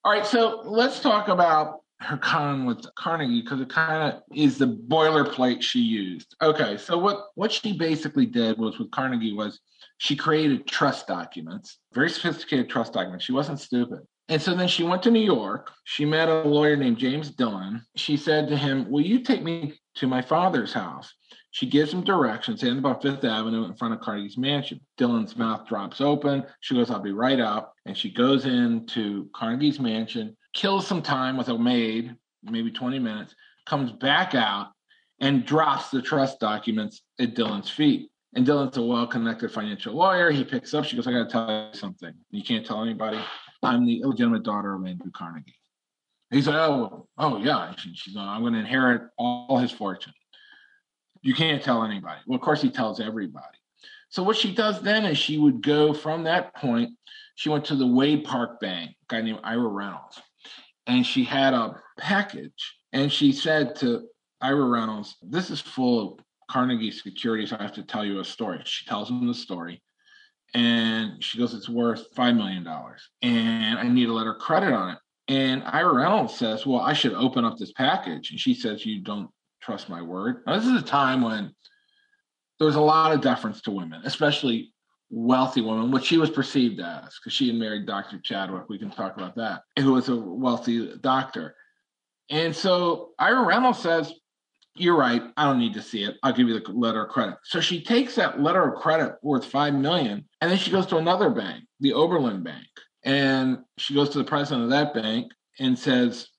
All 0.05 0.11
right, 0.11 0.25
so 0.25 0.61
let's 0.65 0.99
talk 0.99 1.29
about 1.29 1.82
her 2.03 2.17
con 2.17 2.65
with 2.65 2.85
Carnegie 2.95 3.41
because 3.41 3.61
it 3.61 3.69
kind 3.69 4.13
of 4.13 4.21
is 4.35 4.57
the 4.57 4.67
boilerplate 4.67 5.61
she 5.61 5.79
used. 5.79 6.35
Okay, 6.41 6.77
so 6.77 6.97
what 6.97 7.27
what 7.35 7.51
she 7.51 7.77
basically 7.77 8.25
did 8.25 8.57
was 8.57 8.77
with 8.77 8.91
Carnegie 8.91 9.33
was 9.33 9.59
she 9.97 10.15
created 10.15 10.67
trust 10.67 11.07
documents, 11.07 11.79
very 11.93 12.09
sophisticated 12.09 12.69
trust 12.69 12.93
documents. 12.93 13.25
She 13.25 13.31
wasn't 13.31 13.59
stupid. 13.59 13.99
And 14.29 14.41
so 14.41 14.53
then 14.53 14.67
she 14.67 14.83
went 14.83 15.03
to 15.03 15.11
New 15.11 15.19
York. 15.19 15.71
She 15.83 16.05
met 16.05 16.29
a 16.29 16.43
lawyer 16.43 16.75
named 16.75 16.97
James 16.97 17.29
Dillon. 17.29 17.81
She 17.95 18.15
said 18.17 18.47
to 18.47 18.57
him, 18.57 18.89
Will 18.89 19.01
you 19.01 19.19
take 19.19 19.43
me 19.43 19.73
to 19.95 20.07
my 20.07 20.21
father's 20.21 20.73
house? 20.73 21.13
She 21.51 21.67
gives 21.67 21.93
him 21.93 22.03
directions, 22.03 22.63
and 22.63 22.79
about 22.79 23.03
Fifth 23.03 23.23
Avenue 23.23 23.65
in 23.65 23.75
front 23.75 23.93
of 23.93 23.99
Carnegie's 23.99 24.39
mansion. 24.39 24.81
Dillon's 24.97 25.37
mouth 25.37 25.67
drops 25.67 26.01
open. 26.01 26.43
She 26.61 26.73
goes, 26.73 26.89
I'll 26.89 26.99
be 26.99 27.11
right 27.11 27.39
out. 27.39 27.73
And 27.85 27.95
she 27.95 28.11
goes 28.11 28.45
into 28.45 29.29
Carnegie's 29.35 29.79
mansion 29.79 30.35
kills 30.53 30.87
some 30.87 31.01
time 31.01 31.37
with 31.37 31.49
a 31.49 31.57
maid, 31.57 32.15
maybe 32.43 32.71
20 32.71 32.99
minutes, 32.99 33.35
comes 33.65 33.91
back 33.91 34.35
out 34.35 34.71
and 35.19 35.45
drops 35.45 35.89
the 35.89 36.01
trust 36.01 36.39
documents 36.39 37.01
at 37.19 37.35
Dillon's 37.35 37.69
feet. 37.69 38.09
And 38.35 38.45
Dillon's 38.45 38.77
a 38.77 38.81
well 38.81 39.05
connected 39.05 39.51
financial 39.51 39.93
lawyer. 39.93 40.31
He 40.31 40.43
picks 40.43 40.73
up, 40.73 40.85
she 40.85 40.95
goes, 40.95 41.07
I 41.07 41.11
got 41.11 41.29
to 41.29 41.31
tell 41.31 41.69
you 41.71 41.79
something. 41.79 42.13
You 42.31 42.43
can't 42.43 42.65
tell 42.65 42.81
anybody. 42.81 43.19
I'm 43.61 43.85
the 43.85 44.01
illegitimate 44.01 44.43
daughter 44.43 44.73
of 44.73 44.85
Andrew 44.85 45.11
Carnegie. 45.11 45.55
He's 46.31 46.47
like, 46.47 46.55
oh, 46.55 47.07
oh 47.17 47.37
yeah. 47.37 47.73
she's 47.77 48.15
like, 48.15 48.25
I'm 48.25 48.41
going 48.41 48.53
to 48.53 48.59
inherit 48.59 49.03
all 49.17 49.59
his 49.59 49.71
fortune. 49.71 50.13
You 51.21 51.35
can't 51.35 51.63
tell 51.63 51.83
anybody. 51.83 52.19
Well, 52.25 52.35
of 52.35 52.41
course, 52.41 52.61
he 52.61 52.71
tells 52.71 52.99
everybody. 52.99 53.57
So 54.09 54.23
what 54.23 54.35
she 54.35 54.53
does 54.53 54.81
then 54.81 55.05
is 55.05 55.17
she 55.17 55.37
would 55.37 55.61
go 55.61 55.93
from 55.93 56.23
that 56.23 56.55
point. 56.55 56.89
She 57.35 57.49
went 57.49 57.65
to 57.65 57.75
the 57.75 57.87
Wade 57.87 58.25
Park 58.25 58.59
Bank, 58.59 58.91
a 58.91 59.05
guy 59.07 59.21
named 59.21 59.39
Ira 59.43 59.67
Reynolds 59.67 60.21
and 60.87 61.05
she 61.05 61.23
had 61.23 61.53
a 61.53 61.75
package 61.97 62.75
and 62.91 63.11
she 63.11 63.31
said 63.31 63.75
to 63.77 64.07
Ira 64.41 64.65
Reynolds, 64.65 65.15
This 65.21 65.49
is 65.49 65.61
full 65.61 66.13
of 66.13 66.19
Carnegie 66.49 66.91
securities. 66.91 67.53
I 67.53 67.61
have 67.61 67.73
to 67.73 67.83
tell 67.83 68.05
you 68.05 68.19
a 68.19 68.25
story. 68.25 68.61
She 68.65 68.85
tells 68.85 69.09
him 69.09 69.25
the 69.25 69.33
story. 69.33 69.81
And 70.53 71.23
she 71.23 71.37
goes, 71.39 71.53
It's 71.53 71.69
worth 71.69 72.13
$5 72.13 72.35
million. 72.35 72.67
And 73.21 73.79
I 73.79 73.87
need 73.87 74.09
a 74.09 74.13
letter 74.13 74.33
of 74.33 74.39
credit 74.39 74.73
on 74.73 74.91
it. 74.91 74.99
And 75.29 75.63
Ira 75.65 75.93
Reynolds 75.93 76.35
says, 76.35 76.65
Well, 76.65 76.81
I 76.81 76.93
should 76.93 77.13
open 77.13 77.45
up 77.45 77.57
this 77.57 77.71
package. 77.71 78.31
And 78.31 78.39
she 78.39 78.53
says, 78.53 78.85
You 78.85 79.01
don't 79.01 79.29
trust 79.61 79.89
my 79.89 80.01
word. 80.01 80.43
Now, 80.45 80.57
this 80.57 80.67
is 80.67 80.81
a 80.81 80.85
time 80.85 81.21
when 81.21 81.53
there 82.59 82.67
was 82.67 82.75
a 82.75 82.81
lot 82.81 83.13
of 83.13 83.21
deference 83.21 83.61
to 83.61 83.71
women, 83.71 84.01
especially 84.03 84.72
wealthy 85.13 85.61
woman, 85.61 85.91
what 85.91 86.03
she 86.03 86.17
was 86.17 86.29
perceived 86.29 86.79
as, 86.79 87.17
because 87.19 87.33
she 87.33 87.47
had 87.47 87.55
married 87.55 87.85
Dr. 87.85 88.19
Chadwick. 88.19 88.67
We 88.67 88.79
can 88.79 88.89
talk 88.89 89.15
about 89.15 89.35
that, 89.35 89.61
who 89.77 89.93
was 89.93 90.09
a 90.09 90.15
wealthy 90.15 90.95
doctor. 91.01 91.55
And 92.29 92.55
so 92.55 93.11
Ira 93.19 93.45
Reynolds 93.45 93.79
says, 93.79 94.11
You're 94.75 94.97
right. 94.97 95.21
I 95.37 95.45
don't 95.45 95.59
need 95.59 95.75
to 95.75 95.81
see 95.81 96.03
it. 96.03 96.15
I'll 96.23 96.33
give 96.33 96.47
you 96.47 96.59
the 96.59 96.71
letter 96.71 97.03
of 97.05 97.11
credit. 97.11 97.35
So 97.43 97.61
she 97.61 97.83
takes 97.83 98.15
that 98.15 98.41
letter 98.41 98.67
of 98.67 98.81
credit 98.81 99.15
worth 99.21 99.45
five 99.45 99.75
million, 99.75 100.27
and 100.41 100.49
then 100.49 100.57
she 100.57 100.71
goes 100.71 100.87
to 100.87 100.97
another 100.97 101.29
bank, 101.29 101.65
the 101.79 101.93
Oberlin 101.93 102.43
Bank. 102.43 102.65
And 103.05 103.59
she 103.77 103.93
goes 103.93 104.09
to 104.11 104.17
the 104.17 104.23
president 104.23 104.63
of 104.63 104.69
that 104.71 104.93
bank 104.93 105.31
and 105.59 105.77
says, 105.77 106.29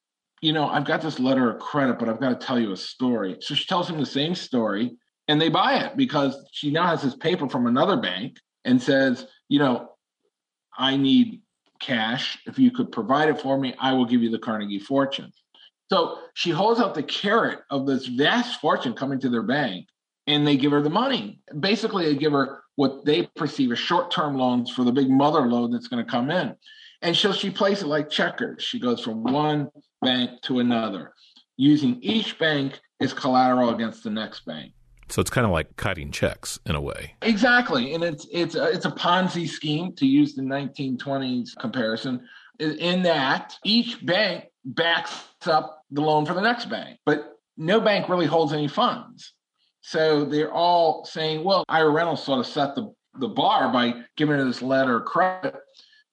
You 0.42 0.52
know, 0.52 0.68
I've 0.68 0.86
got 0.86 1.00
this 1.00 1.20
letter 1.20 1.48
of 1.50 1.60
credit, 1.60 1.98
but 2.00 2.08
I've 2.08 2.20
got 2.20 2.40
to 2.40 2.46
tell 2.46 2.58
you 2.58 2.72
a 2.72 2.76
story. 2.76 3.36
So 3.40 3.54
she 3.54 3.66
tells 3.66 3.88
him 3.88 4.00
the 4.00 4.06
same 4.06 4.34
story, 4.34 4.96
and 5.28 5.40
they 5.40 5.48
buy 5.48 5.76
it 5.76 5.96
because 5.96 6.36
she 6.50 6.72
now 6.72 6.88
has 6.88 7.02
this 7.02 7.14
paper 7.14 7.48
from 7.48 7.66
another 7.66 7.96
bank 7.96 8.38
and 8.64 8.82
says, 8.82 9.26
you 9.48 9.58
know, 9.58 9.90
I 10.76 10.96
need 10.96 11.42
cash. 11.80 12.38
If 12.46 12.58
you 12.58 12.70
could 12.70 12.90
provide 12.90 13.28
it 13.28 13.40
for 13.40 13.58
me, 13.58 13.74
I 13.78 13.92
will 13.92 14.06
give 14.06 14.22
you 14.22 14.30
the 14.30 14.38
Carnegie 14.38 14.78
fortune. 14.78 15.32
So 15.92 16.18
she 16.34 16.50
holds 16.50 16.80
out 16.80 16.94
the 16.94 17.02
carrot 17.02 17.60
of 17.70 17.86
this 17.86 18.06
vast 18.06 18.60
fortune 18.60 18.94
coming 18.94 19.20
to 19.20 19.28
their 19.28 19.42
bank, 19.42 19.86
and 20.26 20.46
they 20.46 20.56
give 20.56 20.72
her 20.72 20.80
the 20.82 20.90
money. 20.90 21.40
Basically, 21.60 22.06
they 22.06 22.16
give 22.16 22.32
her 22.32 22.62
what 22.76 23.04
they 23.04 23.26
perceive 23.36 23.70
as 23.70 23.78
short 23.78 24.10
term 24.10 24.36
loans 24.36 24.70
for 24.70 24.82
the 24.82 24.92
big 24.92 25.10
mother 25.10 25.42
lode 25.42 25.72
that's 25.72 25.88
going 25.88 26.04
to 26.04 26.10
come 26.10 26.30
in. 26.30 26.56
And 27.02 27.14
so 27.14 27.32
she 27.32 27.50
plays 27.50 27.82
it 27.82 27.86
like 27.86 28.08
checkers. 28.08 28.62
She 28.62 28.80
goes 28.80 29.00
from 29.00 29.22
one 29.22 29.68
bank 30.00 30.40
to 30.42 30.60
another, 30.60 31.12
using 31.56 31.98
each 32.02 32.38
bank 32.38 32.80
as 33.00 33.12
collateral 33.12 33.74
against 33.74 34.02
the 34.02 34.10
next 34.10 34.46
bank. 34.46 34.72
So 35.08 35.20
it's 35.20 35.30
kind 35.30 35.44
of 35.44 35.52
like 35.52 35.76
cutting 35.76 36.10
checks 36.10 36.58
in 36.66 36.74
a 36.74 36.80
way. 36.80 37.14
Exactly, 37.22 37.94
and 37.94 38.02
it's 38.02 38.26
it's 38.32 38.54
a, 38.54 38.70
it's 38.70 38.86
a 38.86 38.90
Ponzi 38.90 39.48
scheme 39.48 39.94
to 39.96 40.06
use 40.06 40.34
the 40.34 40.42
1920s 40.42 41.56
comparison. 41.58 42.26
In 42.58 43.02
that 43.02 43.54
each 43.64 44.04
bank 44.06 44.44
backs 44.64 45.24
up 45.46 45.82
the 45.90 46.00
loan 46.00 46.24
for 46.24 46.34
the 46.34 46.40
next 46.40 46.66
bank, 46.66 46.98
but 47.04 47.38
no 47.56 47.80
bank 47.80 48.08
really 48.08 48.26
holds 48.26 48.52
any 48.52 48.68
funds. 48.68 49.34
So 49.80 50.24
they're 50.24 50.52
all 50.52 51.04
saying, 51.04 51.44
"Well, 51.44 51.64
Ira 51.68 51.90
Reynolds 51.90 52.22
sort 52.22 52.40
of 52.40 52.46
set 52.46 52.74
the 52.74 52.92
the 53.18 53.28
bar 53.28 53.72
by 53.72 53.94
giving 54.16 54.36
her 54.36 54.44
this 54.44 54.62
letter 54.62 54.98
of 54.98 55.04
credit." 55.04 55.56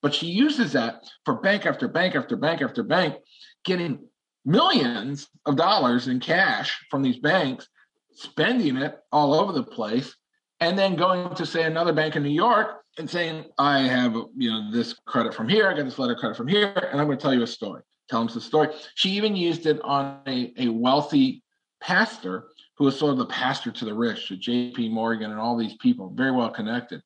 But 0.02 0.14
she 0.14 0.26
uses 0.26 0.72
that 0.72 1.04
for 1.24 1.34
bank 1.40 1.64
after 1.64 1.86
bank 1.86 2.16
after 2.16 2.36
bank 2.36 2.60
after 2.60 2.82
bank, 2.82 3.16
getting 3.64 4.00
millions 4.44 5.28
of 5.46 5.56
dollars 5.56 6.08
in 6.08 6.18
cash 6.20 6.84
from 6.90 7.02
these 7.02 7.18
banks 7.18 7.68
spending 8.14 8.76
it 8.76 8.98
all 9.10 9.34
over 9.34 9.52
the 9.52 9.62
place, 9.62 10.14
and 10.60 10.78
then 10.78 10.94
going 10.96 11.34
to 11.34 11.46
say 11.46 11.64
another 11.64 11.92
bank 11.92 12.16
in 12.16 12.22
New 12.22 12.30
York 12.30 12.82
and 12.98 13.08
saying, 13.08 13.44
I 13.58 13.80
have 13.80 14.14
you 14.36 14.50
know 14.50 14.70
this 14.70 14.94
credit 15.06 15.34
from 15.34 15.48
here, 15.48 15.68
I 15.68 15.74
got 15.74 15.84
this 15.84 15.98
letter 15.98 16.14
credit 16.14 16.36
from 16.36 16.48
here, 16.48 16.72
and 16.90 17.00
I'm 17.00 17.06
going 17.06 17.18
to 17.18 17.22
tell 17.22 17.34
you 17.34 17.42
a 17.42 17.46
story. 17.46 17.82
Tell 18.08 18.24
them 18.24 18.32
the 18.32 18.40
story. 18.40 18.68
She 18.94 19.10
even 19.10 19.34
used 19.34 19.66
it 19.66 19.80
on 19.82 20.20
a, 20.26 20.52
a 20.58 20.68
wealthy 20.68 21.42
pastor 21.80 22.48
who 22.76 22.84
was 22.84 22.98
sort 22.98 23.12
of 23.12 23.18
the 23.18 23.26
pastor 23.26 23.70
to 23.70 23.84
the 23.84 23.94
rich, 23.94 24.28
to 24.28 24.36
J.P. 24.36 24.88
Morgan 24.90 25.30
and 25.30 25.40
all 25.40 25.56
these 25.56 25.76
people, 25.76 26.12
very 26.14 26.32
well 26.32 26.50
connected. 26.50 27.02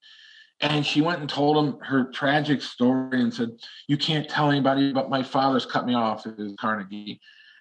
And 0.60 0.84
she 0.86 1.02
went 1.02 1.20
and 1.20 1.28
told 1.28 1.56
him 1.56 1.78
her 1.80 2.10
tragic 2.12 2.62
story 2.62 3.20
and 3.20 3.32
said, 3.32 3.50
"You 3.88 3.98
can't 3.98 4.28
tell 4.28 4.50
anybody, 4.50 4.92
but 4.92 5.10
my 5.10 5.22
father's 5.22 5.66
cut 5.66 5.86
me 5.86 5.94
off 5.94 6.26
at 6.26 6.34
Carnegie, 6.58 7.20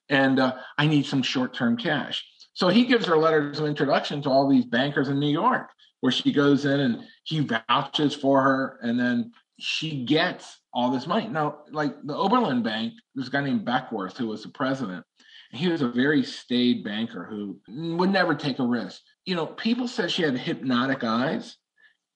and 0.09 0.39
uh, 0.39 0.55
I 0.77 0.87
need 0.87 1.05
some 1.05 1.21
short-term 1.21 1.75
cash." 1.77 2.25
So 2.55 2.69
he 2.69 2.85
gives 2.85 3.05
her 3.05 3.17
letters 3.17 3.59
of 3.59 3.65
introduction 3.65 4.21
to 4.21 4.29
all 4.29 4.49
these 4.49 4.65
bankers 4.65 5.09
in 5.09 5.19
New 5.19 5.29
York, 5.29 5.69
where 5.99 6.11
she 6.11 6.31
goes 6.31 6.63
in 6.65 6.79
and 6.79 7.03
he 7.25 7.41
vouches 7.41 8.15
for 8.15 8.41
her, 8.41 8.79
and 8.81 8.97
then 8.97 9.33
she 9.59 10.05
gets 10.05 10.61
all 10.73 10.89
this 10.89 11.05
money. 11.05 11.27
Now, 11.27 11.59
like 11.71 11.93
the 12.03 12.15
Oberlin 12.15 12.63
Bank, 12.63 12.93
there's 13.13 13.27
a 13.27 13.31
guy 13.31 13.43
named 13.43 13.65
Beckworth 13.65 14.17
who 14.17 14.27
was 14.27 14.43
the 14.43 14.49
president. 14.49 15.05
He 15.51 15.67
was 15.67 15.81
a 15.81 15.89
very 15.89 16.23
staid 16.23 16.83
banker 16.83 17.25
who 17.25 17.59
would 17.97 18.09
never 18.09 18.35
take 18.35 18.59
a 18.59 18.65
risk. 18.65 19.01
You 19.25 19.35
know, 19.35 19.45
people 19.45 19.87
said 19.87 20.11
she 20.11 20.23
had 20.23 20.37
hypnotic 20.37 21.03
eyes 21.03 21.57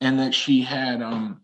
and 0.01 0.19
that 0.19 0.33
she 0.33 0.61
had 0.61 1.01
um, 1.01 1.41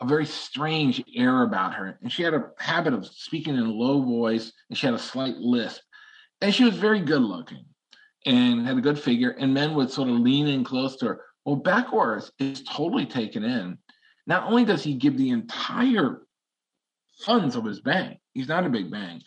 a 0.00 0.06
very 0.06 0.26
strange 0.26 1.02
air 1.14 1.42
about 1.42 1.74
her. 1.74 1.98
And 2.02 2.10
she 2.10 2.22
had 2.22 2.34
a 2.34 2.50
habit 2.58 2.94
of 2.94 3.06
speaking 3.06 3.56
in 3.56 3.66
a 3.66 3.70
low 3.70 4.02
voice 4.02 4.52
and 4.68 4.78
she 4.78 4.86
had 4.86 4.94
a 4.94 4.98
slight 4.98 5.36
lisp. 5.36 5.82
And 6.40 6.52
she 6.52 6.64
was 6.64 6.74
very 6.74 7.00
good 7.00 7.22
looking 7.22 7.64
and 8.26 8.66
had 8.66 8.76
a 8.76 8.82
good 8.82 8.98
figure, 8.98 9.30
and 9.30 9.54
men 9.54 9.74
would 9.74 9.90
sort 9.90 10.08
of 10.08 10.16
lean 10.16 10.46
in 10.46 10.64
close 10.64 10.96
to 10.96 11.06
her. 11.06 11.24
Well, 11.44 11.56
Beckworth 11.56 12.30
is 12.38 12.62
totally 12.62 13.06
taken 13.06 13.44
in. 13.44 13.78
Not 14.26 14.44
only 14.44 14.64
does 14.64 14.82
he 14.82 14.94
give 14.94 15.16
the 15.16 15.30
entire 15.30 16.22
funds 17.24 17.56
of 17.56 17.64
his 17.64 17.80
bank, 17.80 18.18
he's 18.34 18.48
not 18.48 18.66
a 18.66 18.70
big 18.70 18.90
bank, 18.90 19.22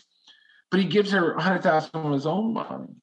but 0.69 0.79
he 0.79 0.85
gives 0.85 1.11
her 1.11 1.33
a 1.33 1.41
hundred 1.41 1.63
thousand 1.63 1.91
of 1.95 2.13
his 2.13 2.25
own 2.25 2.53
money. 2.53 2.95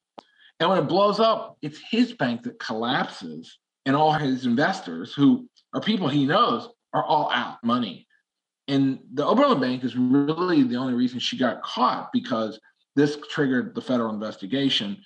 And 0.59 0.69
when 0.69 0.79
it 0.79 0.87
blows 0.87 1.19
up, 1.19 1.57
it's 1.61 1.79
his 1.89 2.13
bank 2.13 2.43
that 2.43 2.59
collapses, 2.59 3.57
and 3.85 3.95
all 3.95 4.13
his 4.13 4.45
investors, 4.45 5.13
who 5.13 5.49
are 5.73 5.81
people 5.81 6.07
he 6.07 6.25
knows, 6.25 6.69
are 6.93 7.03
all 7.03 7.31
out 7.31 7.57
money. 7.63 8.07
And 8.67 8.99
the 9.13 9.25
Oberlin 9.25 9.59
Bank 9.59 9.83
is 9.83 9.95
really 9.97 10.63
the 10.63 10.75
only 10.75 10.93
reason 10.93 11.19
she 11.19 11.37
got 11.37 11.63
caught 11.63 12.11
because 12.13 12.59
this 12.95 13.17
triggered 13.29 13.73
the 13.73 13.81
federal 13.81 14.13
investigation 14.13 14.97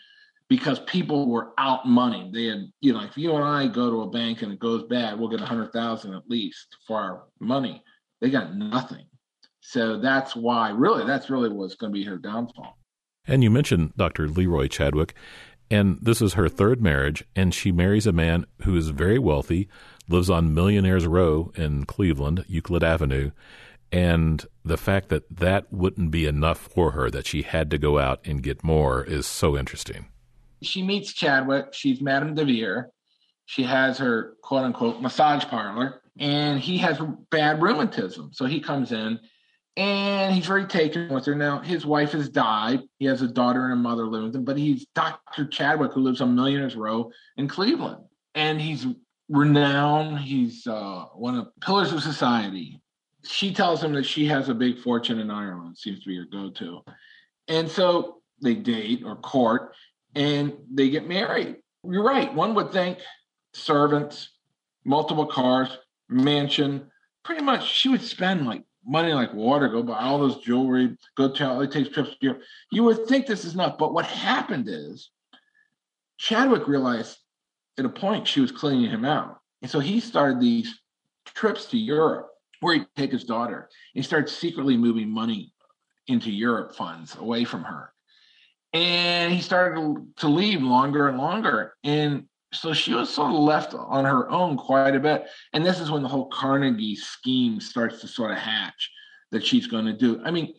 because 0.50 0.80
people 0.80 1.28
were 1.30 1.52
out 1.58 1.88
money. 1.88 2.30
They 2.32 2.46
had, 2.46 2.72
you 2.82 2.94
know, 2.94 3.02
if 3.02 3.18
you 3.18 3.34
and 3.36 3.44
I 3.44 3.68
go 3.68 3.90
to 3.90 4.02
a 4.02 4.10
bank 4.10 4.42
and 4.42 4.52
it 4.52 4.60
goes 4.60 4.84
bad, 4.84 5.20
we'll 5.20 5.30
get 5.30 5.42
a 5.42 5.46
hundred 5.46 5.72
thousand 5.72 6.14
at 6.14 6.30
least 6.30 6.78
for 6.86 7.00
our 7.00 7.24
money. 7.40 7.84
They 8.22 8.30
got 8.30 8.56
nothing. 8.56 9.06
So 9.62 10.00
that's 10.00 10.36
why 10.36 10.70
really 10.70 11.06
that's 11.06 11.30
really 11.30 11.50
what's 11.50 11.76
going 11.76 11.92
to 11.92 11.98
be 11.98 12.06
her 12.06 12.18
downfall. 12.18 12.78
And 13.28 13.44
you 13.44 13.50
mentioned 13.50 13.94
Dr. 13.98 14.28
Leroy 14.28 14.68
Chadwick, 14.68 15.16
and 15.72 15.98
this 16.00 16.22
is 16.22 16.34
her 16.34 16.48
third 16.48 16.80
marriage, 16.80 17.24
and 17.36 17.52
she 17.52 17.72
marries 17.72 18.06
a 18.06 18.12
man 18.12 18.46
who 18.62 18.76
is 18.76 18.90
very 18.90 19.18
wealthy, 19.18 19.68
lives 20.08 20.30
on 20.30 20.54
Millionaires 20.54 21.08
Row 21.08 21.52
in 21.56 21.86
Cleveland, 21.86 22.46
Euclid 22.48 22.84
Avenue, 22.84 23.32
and 23.92 24.46
the 24.64 24.78
fact 24.78 25.10
that 25.10 25.24
that 25.36 25.74
wouldn't 25.74 26.12
be 26.12 26.28
enough 26.28 26.60
for 26.60 26.92
her, 26.92 27.10
that 27.10 27.26
she 27.26 27.42
had 27.42 27.72
to 27.72 27.80
go 27.80 27.98
out 27.98 28.20
and 28.24 28.44
get 28.44 28.64
more, 28.64 29.04
is 29.04 29.26
so 29.26 29.58
interesting 29.58 30.06
she 30.62 30.82
meets 30.82 31.14
Chadwick. 31.14 31.74
She's 31.74 32.02
Madame 32.02 32.36
DeVere. 32.36 32.86
She 33.46 33.64
has 33.64 33.98
her 34.00 34.36
quote 34.42 34.64
unquote 34.64 35.02
massage 35.02 35.46
parlor, 35.46 36.02
and 36.20 36.60
he 36.60 36.78
has 36.80 37.00
bad 37.30 37.62
rheumatism. 37.62 38.32
So 38.34 38.46
he 38.46 38.60
comes 38.60 38.92
in 38.92 39.20
and 39.78 40.34
he's 40.34 40.46
very 40.46 40.66
taken 40.66 41.10
with 41.10 41.26
her. 41.26 41.36
Now, 41.36 41.60
his 41.60 41.86
wife 41.86 42.14
has 42.14 42.30
died. 42.30 42.82
He 42.98 43.06
has 43.06 43.22
a 43.22 43.28
daughter 43.28 43.66
and 43.66 43.74
a 43.74 43.76
mother 43.76 44.06
living 44.06 44.28
with 44.28 44.36
him, 44.36 44.46
but 44.46 44.58
he's 44.58 44.86
Dr. 44.96 45.46
Chadwick, 45.46 45.92
who 45.92 46.02
lives 46.02 46.22
on 46.22 46.34
Millionaires 46.34 46.76
Row 46.76 47.12
in 47.38 47.48
Cleveland. 47.48 48.04
And 48.36 48.60
he's 48.60 48.88
renowned. 49.30 50.20
He's 50.20 50.66
uh, 50.66 51.06
one 51.14 51.38
of 51.38 51.46
the 51.46 51.52
pillars 51.62 51.92
of 51.92 52.02
society. 52.02 52.82
She 53.26 53.54
tells 53.54 53.84
him 53.84 53.94
that 53.94 54.06
she 54.06 54.26
has 54.28 54.50
a 54.50 54.54
big 54.54 54.80
fortune 54.80 55.20
in 55.20 55.30
Ireland, 55.30 55.78
seems 55.78 56.02
to 56.04 56.08
be 56.08 56.18
her 56.18 56.26
go 56.32 56.52
to. 56.52 56.82
And 57.48 57.70
so 57.70 58.22
they 58.42 58.56
date 58.56 59.04
or 59.06 59.16
court 59.18 59.76
and 60.16 60.54
they 60.74 60.90
get 60.90 61.08
married. 61.08 61.58
You're 61.84 62.04
right. 62.04 62.34
One 62.34 62.56
would 62.56 62.72
think 62.72 63.00
servants, 63.54 64.30
multiple 64.86 65.28
cars, 65.28 65.78
mansion. 66.10 66.90
Pretty 67.24 67.44
much, 67.44 67.68
she 67.68 67.90
would 67.90 68.02
spend 68.02 68.48
like 68.48 68.64
money 68.86 69.14
like 69.14 69.34
water, 69.34 69.68
go 69.68 69.84
buy 69.84 70.00
all 70.00 70.28
this 70.28 70.38
jewelry, 70.38 70.96
go 71.16 71.32
to 71.32 71.50
all 71.50 71.68
takes 71.68 71.90
trips 71.90 72.12
to 72.12 72.18
Europe. 72.22 72.42
You 72.72 72.84
would 72.84 73.08
think 73.08 73.26
this 73.26 73.46
is 73.46 73.54
enough, 73.54 73.78
but 73.78 73.94
what 73.94 74.06
happened 74.06 74.68
is 74.70 75.10
Chadwick 76.18 76.68
realized 76.68 77.18
at 77.78 77.86
a 77.86 77.90
point 77.90 78.28
she 78.28 78.42
was 78.42 78.52
cleaning 78.52 78.90
him 78.90 79.04
out, 79.04 79.40
and 79.62 79.70
so 79.70 79.80
he 79.80 80.00
started 80.00 80.40
these 80.40 80.80
trips 81.26 81.66
to 81.68 81.78
Europe 81.78 82.30
where 82.62 82.76
he'd 82.76 82.88
take 82.96 83.12
his 83.12 83.26
daughter. 83.26 83.70
He 83.94 84.02
started 84.02 84.30
secretly 84.30 84.78
moving 84.78 85.10
money 85.10 85.54
into 86.08 86.32
Europe 86.32 86.76
funds 86.76 87.16
away 87.16 87.44
from 87.44 87.64
her 87.64 87.92
and 88.76 89.34
he 89.34 89.40
started 89.40 90.06
to 90.18 90.28
leave 90.28 90.62
longer 90.62 91.08
and 91.08 91.18
longer. 91.18 91.76
And 91.86 92.26
so 92.52 92.74
she 92.74 92.94
was 92.94 93.10
sort 93.10 93.32
of 93.32 93.40
left 93.40 93.74
on 93.74 94.04
her 94.04 94.30
own 94.30 94.58
quite 94.58 94.96
a 94.96 95.00
bit. 95.00 95.28
And 95.54 95.66
this 95.66 95.80
is 95.80 95.90
when 95.90 96.04
the 96.04 96.10
whole 96.10 96.28
Carnegie 96.28 96.98
scheme 96.98 97.62
starts 97.62 98.02
to 98.02 98.08
sort 98.10 98.32
of 98.32 98.38
hatch 98.38 98.92
that 99.32 99.46
she's 99.46 99.68
going 99.68 99.86
to 99.86 99.94
do. 99.94 100.22
I 100.26 100.32
mean, 100.32 100.54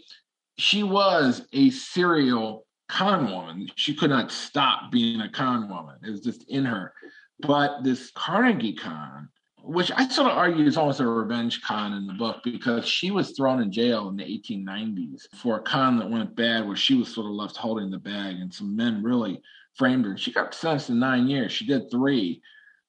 she 0.57 0.83
was 0.83 1.47
a 1.53 1.69
serial 1.69 2.67
con 2.89 3.31
woman. 3.31 3.69
She 3.75 3.95
could 3.95 4.11
not 4.11 4.33
stop 4.33 4.91
being 4.91 5.21
a 5.21 5.29
con 5.29 5.69
woman. 5.69 5.97
It 6.03 6.11
was 6.11 6.23
just 6.23 6.49
in 6.49 6.65
her. 6.65 6.95
But 7.41 7.85
this 7.85 8.11
Carnegie 8.15 8.77
con 8.77 9.29
which 9.67 9.91
I 9.95 10.07
sort 10.09 10.31
of 10.31 10.39
argue 10.39 10.65
is 10.65 10.77
almost 10.77 11.01
a 11.01 11.07
revenge 11.07 11.61
con 11.61 11.93
in 11.93 12.07
the 12.07 12.13
book 12.13 12.43
because 12.45 12.87
she 12.87 13.11
was 13.11 13.33
thrown 13.33 13.61
in 13.61 13.73
jail 13.73 14.09
in 14.09 14.17
the 14.17 14.25
1890s 14.25 15.27
for 15.35 15.57
a 15.57 15.63
con 15.63 15.99
that 15.99 16.09
went 16.09 16.37
bad 16.37 16.67
where 16.67 16.77
she 16.77 16.95
was 16.95 17.13
sort 17.13 17.27
of 17.27 17.33
left 17.33 17.57
holding 17.57 17.91
the 17.91 17.99
bag 17.99 18.37
and 18.37 18.53
some 18.53 18.77
men 18.77 19.03
really 19.03 19.43
framed 19.75 20.05
her. 20.05 20.17
She 20.17 20.33
got 20.33 20.55
sentenced 20.55 20.87
to 20.87 20.95
nine 20.95 21.27
years. 21.27 21.53
She 21.53 21.67
did 21.67 21.91
three, 21.91 22.43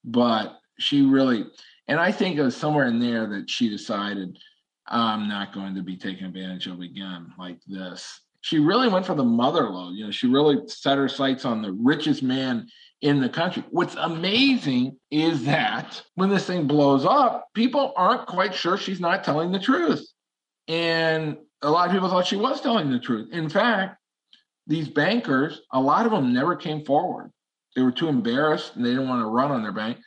but 0.03 0.59
she 0.77 1.01
really, 1.01 1.45
and 1.87 1.99
I 1.99 2.11
think 2.11 2.37
it 2.37 2.43
was 2.43 2.55
somewhere 2.55 2.87
in 2.87 2.99
there 2.99 3.25
that 3.27 3.49
she 3.49 3.69
decided, 3.69 4.37
I'm 4.87 5.27
not 5.27 5.53
going 5.53 5.73
to 5.75 5.81
be 5.81 5.97
taken 5.97 6.27
advantage 6.27 6.67
of 6.67 6.79
again 6.81 7.33
like 7.39 7.59
this. 7.65 8.21
She 8.41 8.59
really 8.59 8.87
went 8.87 9.05
for 9.05 9.15
the 9.15 9.23
mother 9.23 9.67
lode. 9.69 9.95
You 9.95 10.05
know, 10.05 10.11
she 10.11 10.27
really 10.27 10.59
set 10.67 10.97
her 10.97 11.09
sights 11.09 11.43
on 11.43 11.61
the 11.61 11.73
richest 11.73 12.21
man 12.21 12.67
in 13.01 13.21
the 13.21 13.29
country. 13.29 13.63
What's 13.69 13.95
amazing 13.95 14.97
is 15.12 15.45
that 15.45 16.01
when 16.15 16.29
this 16.29 16.45
thing 16.45 16.67
blows 16.67 17.05
up, 17.05 17.47
people 17.53 17.93
aren't 17.95 18.25
quite 18.25 18.55
sure 18.55 18.77
she's 18.77 18.99
not 18.99 19.23
telling 19.23 19.51
the 19.51 19.60
truth. 19.60 20.07
And 20.67 21.38
a 21.62 21.69
lot 21.69 21.88
of 21.88 21.93
people 21.93 22.10
thought 22.10 22.27
she 22.27 22.36
was 22.36 22.62
telling 22.62 22.91
the 22.91 22.99
truth. 22.99 23.29
In 23.31 23.49
fact, 23.49 23.97
these 24.65 24.89
bankers, 24.89 25.62
a 25.71 25.79
lot 25.79 26.05
of 26.05 26.12
them 26.12 26.33
never 26.33 26.55
came 26.55 26.83
forward. 26.83 27.31
They 27.75 27.83
were 27.83 27.91
too 27.91 28.07
embarrassed 28.07 28.75
and 28.75 28.86
they 28.86 28.89
didn't 28.89 29.07
want 29.07 29.21
to 29.21 29.27
run 29.27 29.51
on 29.51 29.62
their 29.62 29.71
bank. 29.71 29.97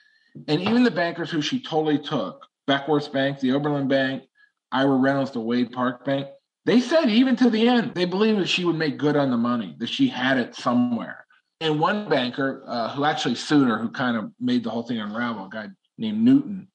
And 0.48 0.60
even 0.60 0.82
the 0.82 0.90
bankers 0.90 1.30
who 1.30 1.40
she 1.40 1.62
totally 1.62 1.98
took, 1.98 2.46
Beckworth 2.66 3.12
Bank, 3.12 3.40
the 3.40 3.52
Oberlin 3.52 3.88
Bank, 3.88 4.24
Ira 4.72 4.96
Reynolds, 4.96 5.30
the 5.30 5.40
Wade 5.40 5.72
Park 5.72 6.04
Bank, 6.04 6.28
they 6.66 6.80
said 6.80 7.08
even 7.08 7.36
to 7.36 7.50
the 7.50 7.68
end, 7.68 7.94
they 7.94 8.04
believed 8.04 8.40
that 8.40 8.48
she 8.48 8.64
would 8.64 8.76
make 8.76 8.98
good 8.98 9.16
on 9.16 9.30
the 9.30 9.36
money, 9.36 9.76
that 9.78 9.88
she 9.88 10.08
had 10.08 10.38
it 10.38 10.54
somewhere. 10.54 11.26
And 11.60 11.78
one 11.78 12.08
banker 12.08 12.62
uh, 12.66 12.88
who 12.94 13.04
actually 13.04 13.34
sued 13.34 13.68
her, 13.68 13.78
who 13.78 13.90
kind 13.90 14.16
of 14.16 14.32
made 14.40 14.64
the 14.64 14.70
whole 14.70 14.82
thing 14.82 14.98
unravel, 14.98 15.46
a 15.46 15.50
guy 15.50 15.68
named 15.98 16.22
Newton, 16.22 16.68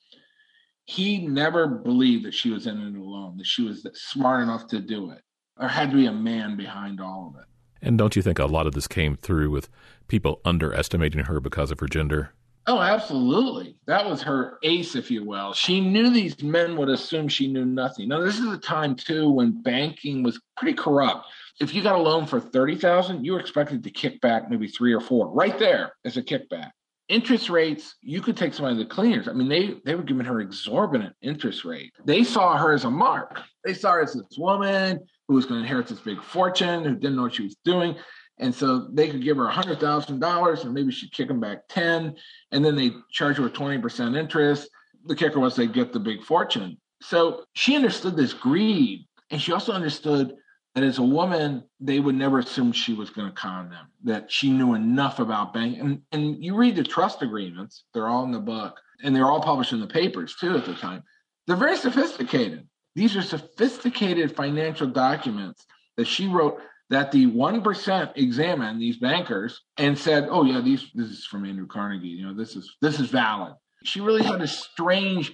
he 0.86 1.26
never 1.26 1.68
believed 1.68 2.26
that 2.26 2.34
she 2.34 2.52
was 2.52 2.68
in 2.68 2.80
it 2.80 2.96
alone, 2.96 3.38
that 3.38 3.48
she 3.48 3.64
was 3.64 3.86
smart 3.94 4.44
enough 4.44 4.68
to 4.68 4.80
do 4.80 5.10
it. 5.12 5.22
There 5.58 5.68
had 5.68 5.90
to 5.90 5.98
be 5.98 6.06
a 6.06 6.14
man 6.14 6.56
behind 6.56 7.02
all 7.02 7.34
of 7.34 7.42
it. 7.42 7.48
And 7.82 7.98
don't 7.98 8.16
you 8.16 8.22
think 8.22 8.40
a 8.40 8.46
lot 8.46 8.68
of 8.68 8.74
this 8.74 8.88
came 8.88 9.16
through 9.16 9.50
with 9.50 9.70
people 10.08 10.42
underestimating 10.46 11.26
her 11.26 11.40
because 11.40 11.72
of 11.72 11.80
her 11.80 11.88
gender? 11.88 12.34
Oh, 12.68 12.80
absolutely. 12.80 13.78
That 13.86 14.08
was 14.08 14.24
her 14.24 14.58
ace, 14.64 14.96
if 14.96 15.12
you 15.12 15.24
will. 15.24 15.54
She 15.54 15.80
knew 15.80 16.10
these 16.10 16.42
men 16.42 16.76
would 16.78 16.90
assume 16.90 17.28
she 17.28 17.48
knew 17.48 17.66
nothing. 17.66 18.08
Now, 18.08 18.22
this 18.22 18.40
is 18.40 18.52
a 18.52 18.58
time, 18.58 18.96
too, 18.96 19.30
when 19.30 19.62
banking 19.62 20.24
was 20.24 20.40
pretty 20.58 20.74
corrupt 20.74 21.28
if 21.60 21.74
you 21.74 21.82
got 21.82 21.96
a 21.96 22.02
loan 22.02 22.26
for 22.26 22.40
30,000, 22.40 23.24
you 23.24 23.34
were 23.34 23.40
expected 23.40 23.84
to 23.84 23.90
kick 23.90 24.20
back 24.22 24.50
maybe 24.50 24.68
three 24.68 24.94
or 24.94 25.02
four 25.02 25.30
right 25.30 25.58
there 25.58 25.94
as 26.04 26.18
a 26.18 26.22
kickback. 26.22 26.72
Interest 27.08 27.50
rates, 27.50 27.96
you 28.02 28.20
could 28.22 28.36
take 28.36 28.54
somebody 28.54 28.82
of 28.82 28.88
the 28.88 28.94
cleaners. 28.94 29.28
I 29.28 29.34
mean, 29.34 29.48
they 29.48 29.76
they 29.86 29.94
were 29.94 30.04
giving 30.04 30.26
her 30.26 30.42
exorbitant 30.42 31.14
interest 31.22 31.64
rate. 31.64 31.94
They 32.04 32.24
saw 32.24 32.58
her 32.58 32.74
as 32.74 32.84
a 32.84 32.90
mark. 32.90 33.42
They 33.64 33.76
saw 33.76 33.92
her 33.92 34.02
as 34.02 34.14
this 34.14 34.38
woman 34.40 35.00
who 35.28 35.36
was 35.36 35.46
going 35.46 35.60
to 35.60 35.64
inherit 35.64 35.88
this 35.88 36.00
big 36.00 36.22
fortune, 36.24 36.84
who 36.84 36.96
didn't 36.96 37.16
know 37.16 37.24
what 37.24 37.36
she 37.36 37.44
was 37.44 37.58
doing. 37.64 37.96
And 38.40 38.54
so 38.54 38.88
they 38.92 39.08
could 39.08 39.24
give 39.24 39.38
her 39.38 39.48
$100,000 39.48 40.64
and 40.64 40.74
maybe 40.74 40.92
she'd 40.92 41.12
kick 41.12 41.28
them 41.28 41.40
back 41.40 41.60
10. 41.70 42.16
And 42.52 42.66
then 42.66 42.76
they 42.76 42.92
charge 43.12 43.38
her 43.38 43.50
20% 43.50 44.18
interest. 44.18 44.70
The 45.06 45.16
kicker 45.16 45.40
was 45.40 45.56
they'd 45.56 45.74
get 45.74 45.94
the 45.94 46.00
big 46.00 46.22
fortune. 46.24 46.78
So 47.02 47.46
she 47.54 47.76
understood 47.76 48.18
this 48.18 48.34
greed. 48.34 49.06
And 49.32 49.42
she 49.42 49.52
also 49.52 49.72
understood 49.72 50.36
that 50.76 50.84
as 50.84 51.00
a 51.00 51.04
woman, 51.04 51.64
they 51.80 52.00
would 52.00 52.16
never 52.16 52.40
assume 52.40 52.74
she 52.74 52.94
was 52.94 53.10
going 53.10 53.28
to 53.28 53.34
con 53.34 53.70
them, 53.70 53.88
that 54.04 54.30
she 54.30 54.52
knew 54.52 54.74
enough 54.74 55.20
about 55.20 55.54
banking. 55.54 55.80
And, 55.80 56.02
and 56.12 56.44
you 56.44 56.56
read 56.56 56.76
the 56.76 56.84
trust 56.84 57.22
agreements, 57.22 57.86
they're 57.94 58.08
all 58.08 58.26
in 58.26 58.32
the 58.32 58.40
book, 58.40 58.78
and 59.04 59.16
they're 59.16 59.28
all 59.28 59.42
published 59.42 59.72
in 59.72 59.80
the 59.80 59.88
papers 59.88 60.36
too 60.40 60.58
at 60.58 60.66
the 60.66 60.74
time. 60.74 61.02
They're 61.48 61.56
very 61.56 61.78
sophisticated. 61.78 62.68
These 62.94 63.16
are 63.16 63.22
sophisticated 63.22 64.36
financial 64.36 64.88
documents 64.88 65.66
that 65.96 66.08
she 66.08 66.28
wrote 66.28 66.60
that 66.90 67.12
the 67.12 67.26
1% 67.26 68.12
examined 68.18 68.82
these 68.82 68.98
bankers 68.98 69.62
and 69.78 69.98
said, 69.98 70.28
oh 70.30 70.44
yeah, 70.44 70.62
these 70.62 70.86
this 70.94 71.10
is 71.10 71.26
from 71.26 71.46
Andrew 71.46 71.68
Carnegie, 71.68 72.08
you 72.08 72.28
know, 72.28 72.34
this 72.34 72.56
is 72.56 72.76
this 72.82 73.00
is 73.00 73.10
valid. 73.10 73.54
She 73.84 74.02
really 74.02 74.24
had 74.24 74.42
a 74.42 74.48
strange 74.48 75.34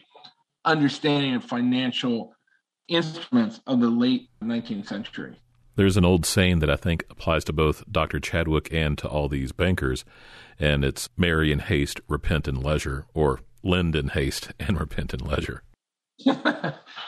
understanding 0.66 1.36
of 1.36 1.44
financial 1.44 2.34
instruments 2.92 3.62
of 3.66 3.80
the 3.80 3.90
late 3.90 4.30
19th 4.44 4.88
century. 4.88 5.40
There's 5.76 5.98
an 5.98 6.06
old 6.06 6.26
saying 6.26 6.60
that 6.60 6.70
I 6.70 6.76
think 6.76 7.06
applies 7.10 7.44
to 7.46 7.54
both 7.54 7.84
Dr. 7.90 8.20
Chadwick 8.20 8.72
and 8.74 8.98
to 8.98 9.08
all 9.08 9.30
these 9.30 9.52
bankers, 9.52 10.04
and 10.60 10.84
it's 10.84 11.10
marry 11.16 11.52
in 11.52 11.60
haste, 11.60 12.02
repent 12.08 12.48
in 12.48 12.62
leisure, 12.62 13.06
or 13.14 13.40
lend 13.64 13.96
in 13.96 14.10
haste 14.10 14.52
and 14.60 14.80
repent 14.80 15.14
in 15.14 15.22
leisure. 15.22 15.64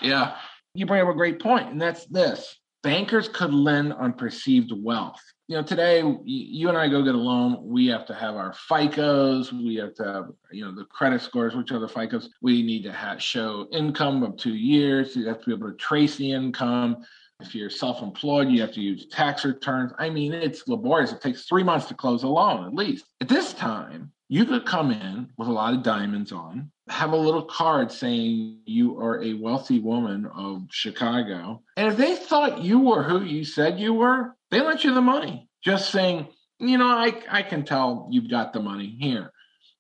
yeah, 0.02 0.38
you 0.74 0.86
bring 0.86 1.02
up 1.02 1.10
a 1.10 1.14
great 1.14 1.42
point, 1.42 1.70
and 1.70 1.82
that's 1.82 2.06
this 2.06 2.58
bankers 2.82 3.28
could 3.30 3.54
lend 3.54 3.94
on 3.94 4.14
perceived 4.14 4.72
wealth. 4.76 5.22
You 5.48 5.58
know, 5.58 5.64
today 5.64 6.02
you 6.24 6.70
and 6.70 6.78
I 6.78 6.88
go 6.88 7.04
get 7.04 7.16
a 7.16 7.18
loan, 7.18 7.60
we 7.64 7.88
have 7.88 8.06
to 8.06 8.14
have 8.14 8.36
our 8.36 8.54
FICOs, 8.54 9.52
we 9.52 9.76
have 9.76 9.94
to 9.96 10.04
have, 10.06 10.32
you 10.52 10.64
know, 10.64 10.74
the 10.74 10.86
credit 10.86 11.22
scores, 11.22 11.54
which 11.54 11.72
are 11.72 11.80
the 11.80 11.88
FICOs. 11.88 12.28
We 12.42 12.64
need 12.64 12.84
to 12.84 12.94
have, 12.94 13.22
show 13.22 13.68
income 13.74 14.24
of 14.24 14.38
two 14.38 14.56
years. 14.56 15.18
You 15.18 15.28
have 15.28 15.40
to 15.42 15.46
be 15.46 15.54
able 15.54 15.70
to 15.70 15.76
trace 15.76 16.16
the 16.16 16.32
income. 16.32 17.04
If 17.42 17.54
you're 17.54 17.70
self-employed, 17.70 18.48
you 18.50 18.62
have 18.62 18.72
to 18.72 18.82
use 18.82 19.08
tax 19.08 19.44
returns. 19.44 19.92
I 20.00 20.10
mean, 20.10 20.34
it's 20.34 20.66
laborious. 20.68 21.12
It 21.12 21.20
takes 21.20 21.44
three 21.44 21.64
months 21.64 21.88
to 21.88 21.94
close 21.94 22.24
a 22.24 22.28
loan, 22.28 22.66
at 22.66 22.74
least. 22.74 23.06
At 23.20 23.28
this 23.28 23.54
time, 23.54 24.14
you 24.30 24.46
could 24.46 24.66
come 24.66 24.92
in 24.92 25.30
with 25.38 25.50
a 25.50 25.52
lot 25.52 25.74
of 25.74 25.84
diamonds 25.84 26.32
on, 26.32 26.72
have 26.88 27.12
a 27.12 27.18
little 27.18 27.44
card 27.44 27.92
saying 27.92 28.60
you 28.66 28.98
are 28.98 29.22
a 29.22 29.34
wealthy 29.34 29.80
woman 29.80 30.26
of 30.34 30.68
Chicago. 30.70 31.62
And 31.76 31.88
if 31.92 31.98
they 31.98 32.16
thought 32.16 32.62
you 32.62 32.80
were 32.80 33.04
who 33.04 33.24
you 33.24 33.44
said 33.44 33.78
you 33.80 33.94
were, 33.94 34.36
they 34.54 34.62
lent 34.62 34.84
you 34.84 34.94
the 34.94 35.02
money. 35.02 35.50
Just 35.64 35.92
saying, 35.92 36.28
you 36.60 36.78
know, 36.78 36.88
I, 36.88 37.14
I 37.30 37.42
can 37.42 37.64
tell 37.64 38.08
you've 38.12 38.30
got 38.30 38.54
the 38.54 38.60
money 38.60 38.98
here. 39.00 39.32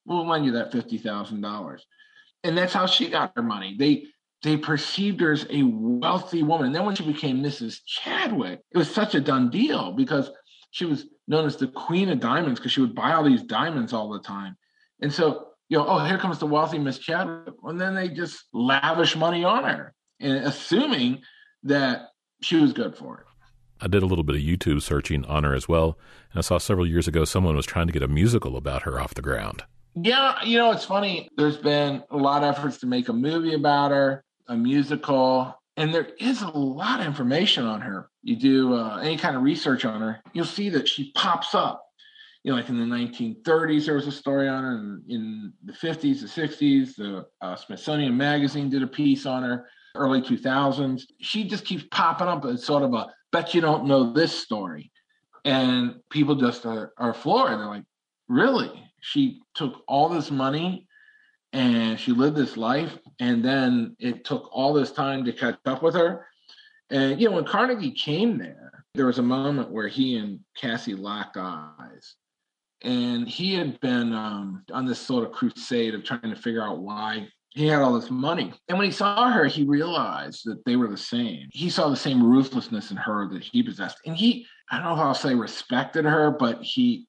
We'll 0.05 0.27
lend 0.27 0.45
you 0.45 0.53
that 0.53 0.71
$50,000. 0.71 1.79
And 2.43 2.57
that's 2.57 2.73
how 2.73 2.85
she 2.85 3.09
got 3.09 3.33
her 3.35 3.43
money. 3.43 3.75
They 3.77 4.07
they 4.43 4.57
perceived 4.57 5.21
her 5.21 5.31
as 5.31 5.45
a 5.49 5.63
wealthy 5.63 6.43
woman. 6.43 6.67
And 6.67 6.75
then 6.75 6.85
when 6.85 6.95
she 6.95 7.05
became 7.05 7.41
Mrs. 7.41 7.79
Chadwick, 7.85 8.59
it 8.71 8.77
was 8.77 8.93
such 8.93 9.15
a 9.15 9.21
done 9.21 9.49
deal 9.49 9.93
because 9.93 10.29
she 10.71 10.83
was 10.83 11.05
known 11.29 11.45
as 11.45 11.55
the 11.55 11.69
queen 11.69 12.09
of 12.09 12.19
diamonds 12.19 12.59
because 12.59 12.73
she 12.73 12.81
would 12.81 12.93
buy 12.93 13.13
all 13.13 13.23
these 13.23 13.43
diamonds 13.43 13.93
all 13.93 14.09
the 14.09 14.19
time. 14.19 14.57
And 15.01 15.13
so, 15.13 15.47
you 15.69 15.77
know, 15.77 15.85
oh, 15.87 15.99
here 15.99 16.17
comes 16.17 16.39
the 16.39 16.45
wealthy 16.45 16.77
Miss 16.77 16.99
Chadwick. 16.99 17.55
And 17.63 17.79
then 17.79 17.95
they 17.95 18.09
just 18.09 18.43
lavish 18.51 19.15
money 19.15 19.45
on 19.45 19.63
her 19.63 19.93
and 20.19 20.45
assuming 20.45 21.21
that 21.63 22.09
she 22.41 22.57
was 22.57 22.73
good 22.73 22.97
for 22.97 23.19
it. 23.19 23.32
I 23.83 23.87
did 23.87 24.01
a 24.01 24.05
little 24.05 24.23
bit 24.23 24.37
of 24.37 24.41
YouTube 24.41 24.81
searching 24.81 25.25
on 25.25 25.43
her 25.43 25.53
as 25.53 25.67
well. 25.67 25.97
And 26.31 26.39
I 26.39 26.41
saw 26.41 26.57
several 26.57 26.87
years 26.87 27.05
ago 27.05 27.25
someone 27.25 27.57
was 27.57 27.65
trying 27.65 27.87
to 27.87 27.93
get 27.93 28.01
a 28.01 28.07
musical 28.07 28.55
about 28.55 28.83
her 28.83 28.99
off 28.99 29.13
the 29.13 29.21
ground. 29.21 29.63
Yeah, 29.93 30.41
you 30.43 30.57
know, 30.57 30.71
it's 30.71 30.85
funny. 30.85 31.27
There's 31.35 31.57
been 31.57 32.01
a 32.09 32.17
lot 32.17 32.43
of 32.43 32.55
efforts 32.55 32.77
to 32.79 32.87
make 32.87 33.09
a 33.09 33.13
movie 33.13 33.53
about 33.53 33.91
her, 33.91 34.23
a 34.47 34.55
musical, 34.55 35.53
and 35.75 35.93
there 35.93 36.07
is 36.17 36.41
a 36.41 36.47
lot 36.47 37.01
of 37.01 37.05
information 37.05 37.65
on 37.65 37.81
her. 37.81 38.09
You 38.23 38.37
do 38.37 38.73
uh, 38.73 38.99
any 39.03 39.17
kind 39.17 39.35
of 39.35 39.43
research 39.43 39.83
on 39.83 39.99
her, 39.99 40.21
you'll 40.31 40.45
see 40.45 40.69
that 40.69 40.87
she 40.87 41.11
pops 41.11 41.53
up. 41.53 41.83
You 42.43 42.51
know, 42.51 42.57
like 42.57 42.69
in 42.69 42.77
the 42.77 42.95
1930s, 42.95 43.85
there 43.85 43.95
was 43.95 44.07
a 44.07 44.11
story 44.11 44.47
on 44.47 44.63
her. 44.63 44.71
And 44.71 45.03
in 45.09 45.53
the 45.63 45.73
50s, 45.73 46.21
the 46.21 46.47
60s, 46.47 46.95
the 46.95 47.25
uh, 47.41 47.55
Smithsonian 47.55 48.15
Magazine 48.15 48.69
did 48.69 48.81
a 48.81 48.87
piece 48.87 49.25
on 49.25 49.43
her. 49.43 49.67
Early 49.95 50.21
2000s, 50.21 51.03
she 51.19 51.43
just 51.43 51.65
keeps 51.65 51.85
popping 51.91 52.27
up 52.27 52.45
as 52.45 52.63
sort 52.63 52.83
of 52.83 52.93
a 52.93 53.13
bet 53.31 53.53
you 53.53 53.61
don't 53.61 53.85
know 53.85 54.11
this 54.11 54.37
story, 54.37 54.91
and 55.45 55.95
people 56.09 56.35
just 56.35 56.65
are, 56.65 56.93
are 56.97 57.13
floored. 57.13 57.59
They're 57.59 57.67
like, 57.67 57.83
really? 58.27 58.71
She 59.01 59.41
took 59.53 59.83
all 59.87 60.09
this 60.09 60.31
money 60.31 60.87
and 61.53 61.99
she 61.99 62.11
lived 62.11 62.35
this 62.35 62.57
life 62.57 62.97
and 63.19 63.45
then 63.45 63.95
it 63.99 64.25
took 64.25 64.49
all 64.51 64.73
this 64.73 64.91
time 64.91 65.23
to 65.23 65.31
catch 65.31 65.57
up 65.65 65.83
with 65.83 65.93
her 65.93 66.25
and 66.89 67.21
you 67.21 67.29
know 67.29 67.35
when 67.35 67.45
carnegie 67.45 67.91
came 67.91 68.37
there 68.37 68.83
there 68.95 69.05
was 69.05 69.19
a 69.19 69.23
moment 69.23 69.71
where 69.71 69.87
he 69.87 70.17
and 70.17 70.39
cassie 70.57 70.95
locked 70.95 71.37
eyes 71.37 72.15
and 72.81 73.29
he 73.29 73.53
had 73.53 73.79
been 73.79 74.11
um, 74.13 74.63
on 74.73 74.85
this 74.85 74.99
sort 74.99 75.25
of 75.25 75.31
crusade 75.31 75.95
of 75.95 76.03
trying 76.03 76.21
to 76.21 76.35
figure 76.35 76.63
out 76.63 76.79
why 76.79 77.25
he 77.53 77.67
had 77.67 77.81
all 77.81 77.93
this 77.93 78.09
money. 78.09 78.53
And 78.67 78.77
when 78.77 78.85
he 78.85 78.91
saw 78.91 79.31
her, 79.31 79.45
he 79.45 79.63
realized 79.63 80.41
that 80.45 80.63
they 80.65 80.75
were 80.75 80.87
the 80.87 80.97
same. 80.97 81.47
He 81.51 81.69
saw 81.69 81.89
the 81.89 81.95
same 81.95 82.23
ruthlessness 82.23 82.91
in 82.91 82.97
her 82.97 83.27
that 83.29 83.43
he 83.43 83.61
possessed. 83.61 83.97
And 84.05 84.15
he, 84.15 84.45
I 84.71 84.77
don't 84.77 84.87
know 84.87 84.93
if 84.93 84.99
I'll 84.99 85.13
say 85.13 85.35
respected 85.35 86.05
her, 86.05 86.31
but 86.31 86.61
he 86.61 87.07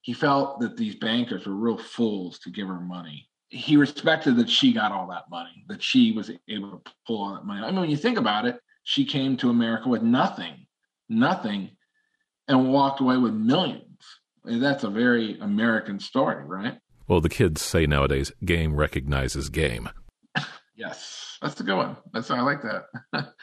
he 0.00 0.12
felt 0.12 0.58
that 0.58 0.76
these 0.76 0.96
bankers 0.96 1.46
were 1.46 1.54
real 1.54 1.78
fools 1.78 2.40
to 2.40 2.50
give 2.50 2.66
her 2.66 2.80
money 2.80 3.28
he 3.52 3.76
respected 3.76 4.36
that 4.36 4.48
she 4.48 4.72
got 4.72 4.92
all 4.92 5.06
that 5.08 5.28
money, 5.30 5.64
that 5.68 5.82
she 5.82 6.12
was 6.12 6.30
able 6.48 6.78
to 6.78 6.92
pull 7.06 7.22
all 7.22 7.34
that 7.34 7.44
money. 7.44 7.62
I 7.62 7.70
mean, 7.70 7.80
when 7.80 7.90
you 7.90 7.98
think 7.98 8.18
about 8.18 8.46
it, 8.46 8.58
she 8.84 9.04
came 9.04 9.36
to 9.36 9.50
America 9.50 9.90
with 9.90 10.02
nothing, 10.02 10.66
nothing, 11.10 11.70
and 12.48 12.72
walked 12.72 13.00
away 13.00 13.18
with 13.18 13.34
millions. 13.34 13.86
that's 14.44 14.84
a 14.84 14.90
very 14.90 15.38
American 15.40 16.00
story, 16.00 16.44
right? 16.44 16.78
Well, 17.12 17.20
the 17.20 17.28
kids 17.28 17.60
say 17.60 17.84
nowadays 17.84 18.32
game 18.42 18.74
recognizes 18.74 19.50
game. 19.50 19.90
Yes, 20.74 21.36
that's 21.42 21.60
a 21.60 21.62
good 21.62 21.76
one. 21.76 21.98
That's 22.14 22.30
I 22.30 22.40
like 22.40 22.62
that. 22.62 22.86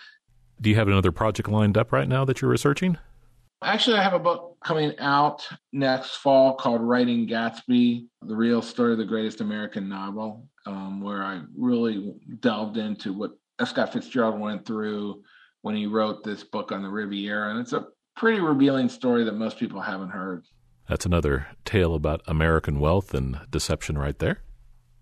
Do 0.59 0.71
you 0.71 0.75
have 0.75 0.87
another 0.87 1.11
project 1.11 1.47
lined 1.47 1.77
up 1.77 1.91
right 1.91 2.07
now 2.07 2.25
that 2.25 2.41
you're 2.41 2.49
researching? 2.49 2.97
Actually, 3.61 3.99
I 3.99 4.01
have 4.01 4.15
a 4.15 4.19
book 4.19 4.57
coming 4.65 4.97
out 4.97 5.47
next 5.71 6.15
fall 6.15 6.55
called 6.55 6.81
Writing 6.81 7.27
Gatsby, 7.27 8.07
the 8.23 8.35
real 8.35 8.63
story 8.63 8.93
of 8.93 8.97
the 8.97 9.05
greatest 9.05 9.39
American 9.39 9.87
novel, 9.87 10.47
um, 10.65 10.99
where 10.99 11.21
I 11.21 11.41
really 11.55 12.15
delved 12.39 12.77
into 12.77 13.13
what 13.13 13.37
F. 13.59 13.69
Scott 13.69 13.93
Fitzgerald 13.93 14.39
went 14.39 14.65
through 14.65 15.21
when 15.61 15.75
he 15.75 15.85
wrote 15.85 16.23
this 16.23 16.43
book 16.43 16.71
on 16.71 16.81
the 16.81 16.89
Riviera. 16.89 17.51
And 17.51 17.59
it's 17.59 17.73
a 17.73 17.85
pretty 18.15 18.39
revealing 18.39 18.89
story 18.89 19.25
that 19.25 19.35
most 19.35 19.59
people 19.59 19.79
haven't 19.79 20.09
heard. 20.09 20.43
That's 20.89 21.05
another 21.05 21.47
tale 21.65 21.93
about 21.93 22.23
American 22.25 22.79
wealth 22.79 23.13
and 23.13 23.39
deception 23.51 23.95
right 23.95 24.17
there. 24.17 24.41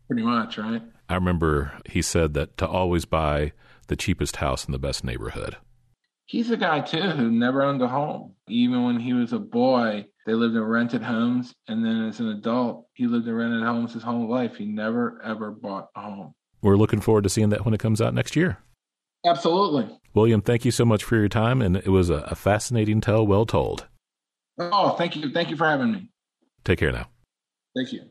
Pretty 0.07 0.21
much, 0.21 0.57
right? 0.57 0.81
I 1.07 1.15
remember 1.15 1.79
he 1.85 2.01
said 2.01 2.33
that 2.33 2.57
to 2.57 2.67
always 2.67 3.05
buy 3.05 3.53
the 3.87 3.95
cheapest 3.95 4.35
house 4.35 4.65
in 4.65 4.73
the 4.73 4.79
best 4.79 5.05
neighborhood. 5.05 5.55
He's 6.25 6.51
a 6.51 6.57
guy 6.57 6.81
too 6.81 6.99
who 7.11 7.31
never 7.31 7.63
owned 7.63 7.81
a 7.81 7.87
home. 7.87 8.33
Even 8.49 8.83
when 8.83 8.99
he 8.99 9.13
was 9.13 9.31
a 9.31 9.39
boy, 9.39 10.05
they 10.25 10.33
lived 10.33 10.55
in 10.55 10.61
rented 10.61 11.03
homes, 11.03 11.53
and 11.69 11.85
then 11.85 12.09
as 12.09 12.19
an 12.19 12.27
adult, 12.27 12.87
he 12.93 13.07
lived 13.07 13.25
in 13.25 13.33
rented 13.33 13.63
homes 13.63 13.93
his 13.93 14.03
whole 14.03 14.29
life. 14.29 14.57
He 14.57 14.65
never 14.65 15.21
ever 15.23 15.51
bought 15.51 15.87
a 15.95 16.01
home. 16.01 16.33
We're 16.61 16.75
looking 16.75 16.99
forward 16.99 17.23
to 17.23 17.29
seeing 17.29 17.47
that 17.49 17.63
when 17.63 17.73
it 17.73 17.79
comes 17.79 18.01
out 18.01 18.13
next 18.13 18.35
year. 18.35 18.57
Absolutely. 19.25 19.97
William, 20.13 20.41
thank 20.41 20.65
you 20.65 20.71
so 20.71 20.83
much 20.83 21.05
for 21.05 21.15
your 21.15 21.29
time, 21.29 21.61
and 21.61 21.77
it 21.77 21.87
was 21.87 22.09
a, 22.09 22.25
a 22.27 22.35
fascinating 22.35 22.99
tale, 22.99 23.25
well 23.25 23.45
told. 23.45 23.87
Oh, 24.57 24.91
thank 24.91 25.15
you. 25.15 25.31
Thank 25.31 25.49
you 25.49 25.57
for 25.57 25.65
having 25.65 25.91
me. 25.91 26.09
Take 26.63 26.79
care 26.79 26.91
now. 26.91 27.09
Thank 27.75 27.93
you. 27.93 28.01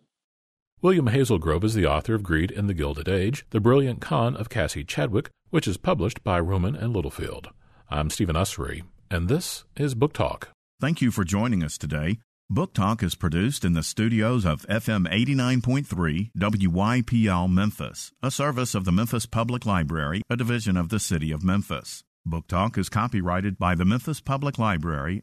William 0.83 1.09
Hazelgrove 1.09 1.65
is 1.65 1.75
the 1.75 1.87
author 1.87 2.15
of 2.15 2.23
Greed 2.23 2.51
in 2.51 2.67
the 2.67 2.75
Gilded 2.75 3.09
Age, 3.09 3.45
The 3.51 3.61
Brilliant 3.61 4.01
Con 4.01 4.37
of 4.37 4.49
Cassie 4.49 4.85
Chadwick, 4.85 5.31
which 5.51 5.67
is 5.67 5.77
published 5.77 6.23
by 6.23 6.39
Rowman 6.39 6.77
and 6.77 6.95
Littlefield. 6.95 7.49
I'm 7.91 8.11
Stephen 8.11 8.37
Usery, 8.37 8.85
and 9.11 9.29
this 9.29 9.65
is 9.77 9.95
Book 9.95 10.13
Talk. 10.13 10.51
Thank 10.81 11.01
you 11.01 11.11
for 11.11 11.25
joining 11.25 11.65
us 11.65 11.79
today. 11.79 12.19
Book 12.49 12.75
Talk 12.75 13.03
is 13.03 13.17
produced 13.17 13.65
in 13.65 13.73
the 13.73 13.83
studios 13.83 14.45
of 14.45 14.67
FM 14.69 15.09
89.3 15.11 16.31
WYPL 16.39 17.51
Memphis, 17.51 18.13
a 18.23 18.31
service 18.31 18.75
of 18.75 18.85
the 18.85 18.93
Memphis 18.93 19.27
Public 19.27 19.67
Library, 19.67 20.23
a 20.31 20.37
division 20.37 20.77
of 20.77 20.91
the 20.91 21.01
City 21.01 21.33
of 21.33 21.43
Memphis. 21.43 22.05
Book 22.25 22.47
Talk 22.47 22.77
is 22.77 22.89
copyrighted 22.89 23.59
by 23.59 23.75
the 23.75 23.85
Memphis 23.85 24.21
Public 24.21 24.59
Library, 24.59 25.23